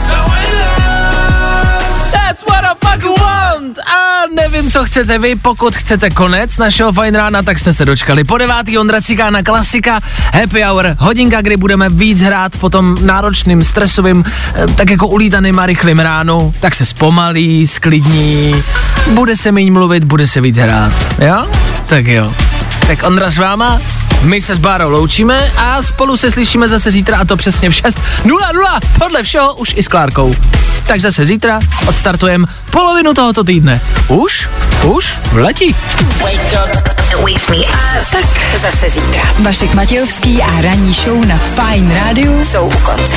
That's 2.12 2.44
what 2.48 2.64
I 2.64 2.86
fucking 2.86 3.18
want. 3.20 3.78
A 3.78 4.22
nevím, 4.34 4.70
co 4.70 4.84
chcete 4.84 5.18
vy, 5.18 5.36
pokud 5.36 5.76
chcete 5.76 6.10
konec 6.10 6.58
našeho 6.58 6.92
fajn 6.92 7.14
rána, 7.14 7.42
tak 7.42 7.58
jste 7.58 7.72
se 7.72 7.84
dočkali. 7.84 8.24
Po 8.24 8.38
devátý 8.38 8.78
Ondra 8.78 9.00
Cikána 9.00 9.42
klasika, 9.42 10.00
happy 10.34 10.62
hour, 10.62 10.96
hodinka, 10.98 11.40
kdy 11.40 11.56
budeme 11.56 11.88
víc 11.88 12.20
hrát 12.20 12.56
po 12.56 12.70
tom 12.70 12.96
náročným, 13.06 13.64
stresovým, 13.64 14.24
eh, 14.54 14.66
tak 14.66 14.90
jako 14.90 15.06
ulítaným 15.06 15.58
a 15.58 15.66
rychlým 15.66 15.98
ránu, 15.98 16.54
tak 16.60 16.74
se 16.74 16.84
zpomalí, 16.84 17.66
sklidní, 17.66 18.64
bude 19.10 19.36
se 19.36 19.52
méně 19.52 19.72
mluvit, 19.72 20.04
bude 20.04 20.26
se 20.26 20.40
víc 20.40 20.56
hrát, 20.56 20.92
jo? 21.18 21.46
Tak 21.86 22.06
jo. 22.06 22.34
Tak 22.88 23.04
Ondra 23.04 23.30
s 23.30 23.36
váma, 23.36 23.80
My 24.22 24.42
se 24.42 24.54
s 24.54 24.58
Bárou 24.58 24.90
loučíme 24.90 25.52
a 25.56 25.82
spolu 25.82 26.16
se 26.16 26.30
slyšíme 26.30 26.68
zase 26.68 26.90
zítra 26.90 27.18
a 27.18 27.24
to 27.24 27.36
přesně 27.36 27.70
v 27.70 27.72
6.00 27.72 28.80
podle 28.98 29.22
všeho 29.22 29.54
už 29.54 29.74
i 29.76 29.82
s 29.82 29.88
Klárkou. 29.88 30.34
Tak 30.86 31.00
zase 31.00 31.24
zítra 31.24 31.58
odstartujeme 31.86 32.46
polovinu 32.70 33.14
tohoto 33.14 33.44
týdne. 33.44 33.80
Už? 34.08 34.48
Už? 34.84 35.18
Letí. 35.32 35.76
Tak 38.12 38.58
zase 38.58 38.88
zítra. 38.88 39.22
Vašek 39.38 39.74
Matějovský 39.74 40.42
a 40.42 40.60
ranní 40.60 40.92
show 40.92 41.24
na 41.24 41.38
Fine 41.38 41.94
Radio 41.94 42.44
jsou 42.44 42.66
u 42.66 42.78
konce. 42.78 43.16